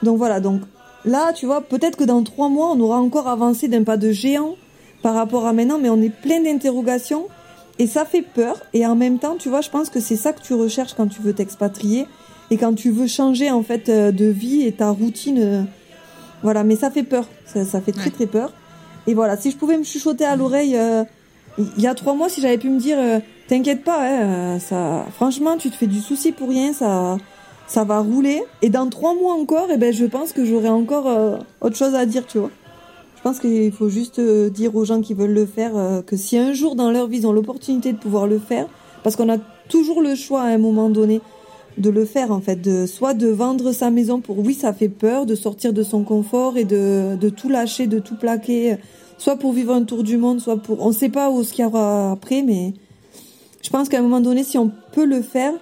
[0.02, 0.60] Donc voilà, donc
[1.04, 4.10] là tu vois, peut-être que dans trois mois on aura encore avancé d'un pas de
[4.10, 4.56] géant
[5.02, 7.28] par rapport à maintenant, mais on est plein d'interrogations.
[7.80, 8.58] Et ça fait peur.
[8.74, 11.06] Et en même temps, tu vois, je pense que c'est ça que tu recherches quand
[11.06, 12.06] tu veux t'expatrier
[12.50, 15.38] et quand tu veux changer en fait euh, de vie et ta routine.
[15.40, 15.62] Euh,
[16.42, 17.26] voilà, mais ça fait peur.
[17.46, 18.52] Ça, fait très très peur.
[19.06, 21.04] Et voilà, si je pouvais me chuchoter à l'oreille, euh,
[21.58, 22.98] il y a trois mois, si j'avais pu me dire,
[23.48, 27.16] t'inquiète pas, hein, ça, franchement, tu te fais du souci pour rien, ça,
[27.66, 28.42] ça va rouler.
[28.62, 31.06] Et dans trois mois encore, et eh ben, je pense que j'aurai encore
[31.60, 32.50] autre chose à dire, tu vois.
[33.20, 36.16] Je pense qu'il faut juste euh, dire aux gens qui veulent le faire euh, que
[36.16, 38.66] si un jour dans leur vie ils ont l'opportunité de pouvoir le faire,
[39.02, 39.36] parce qu'on a
[39.68, 41.20] toujours le choix à un moment donné
[41.76, 44.88] de le faire en fait, de soit de vendre sa maison pour oui ça fait
[44.88, 48.76] peur, de sortir de son confort et de, de tout lâcher, de tout plaquer,
[49.18, 51.52] soit pour vivre un tour du monde, soit pour on ne sait pas où ce
[51.52, 52.72] qu'il y aura après, mais
[53.60, 55.52] je pense qu'à un moment donné si on peut le faire,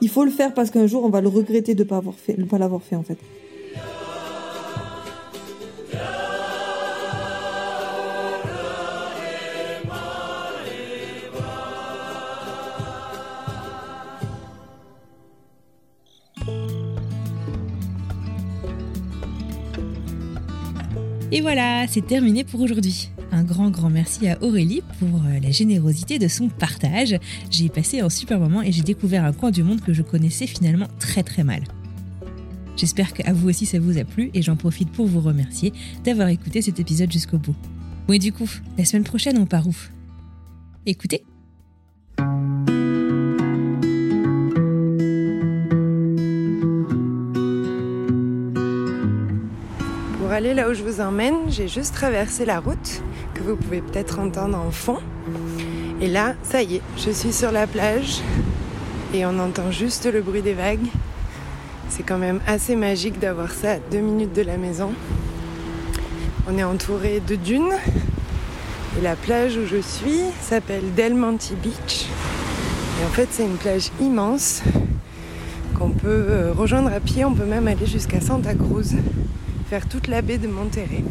[0.00, 1.86] il faut le faire parce qu'un jour on va le regretter de
[2.16, 3.18] fait, de pas l'avoir fait en fait.
[21.30, 23.10] Et voilà, c'est terminé pour aujourd'hui.
[23.32, 27.18] Un grand grand merci à Aurélie pour euh, la générosité de son partage.
[27.50, 30.46] J'ai passé un super moment et j'ai découvert un coin du monde que je connaissais
[30.46, 31.64] finalement très très mal.
[32.76, 36.28] J'espère qu'à vous aussi ça vous a plu et j'en profite pour vous remercier d'avoir
[36.28, 37.56] écouté cet épisode jusqu'au bout.
[38.10, 38.48] Et du coup,
[38.78, 39.76] la semaine prochaine on part où?
[40.86, 41.24] Écoutez
[50.26, 53.02] aller là où je vous emmène, j'ai juste traversé la route
[53.34, 54.98] que vous pouvez peut-être entendre en fond.
[56.00, 58.20] Et là, ça y est, je suis sur la plage
[59.14, 60.86] et on entend juste le bruit des vagues.
[61.88, 64.90] C'est quand même assez magique d'avoir ça à deux minutes de la maison.
[66.48, 67.72] On est entouré de dunes
[68.98, 72.06] et la plage où je suis s'appelle Del Monte Beach.
[73.00, 74.62] Et en fait, c'est une plage immense
[75.78, 77.24] qu'on peut euh, rejoindre à pied.
[77.24, 78.96] On peut même aller jusqu'à Santa Cruz
[79.68, 81.04] faire toute la baie de Monterrey.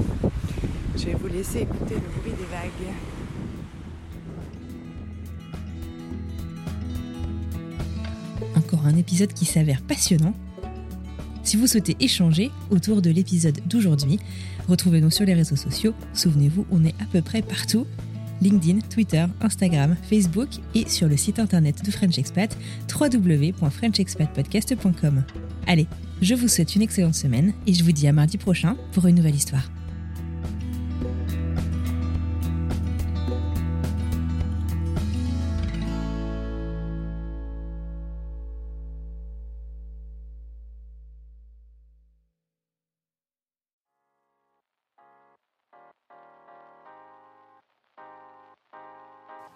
[0.98, 2.72] Je vais vous laisser écouter le bruit des vagues.
[8.56, 10.34] Encore un épisode qui s'avère passionnant.
[11.44, 14.20] Si vous souhaitez échanger autour de l'épisode d'aujourd'hui,
[14.68, 15.94] retrouvez-nous sur les réseaux sociaux.
[16.14, 17.86] Souvenez-vous, on est à peu près partout.
[18.42, 22.58] LinkedIn, Twitter, Instagram, Facebook et sur le site internet de French Expat,
[23.00, 25.24] www.frenchexpatpodcast.com.
[25.68, 25.86] Allez,
[26.22, 29.16] je vous souhaite une excellente semaine et je vous dis à mardi prochain pour une
[29.16, 29.70] nouvelle histoire.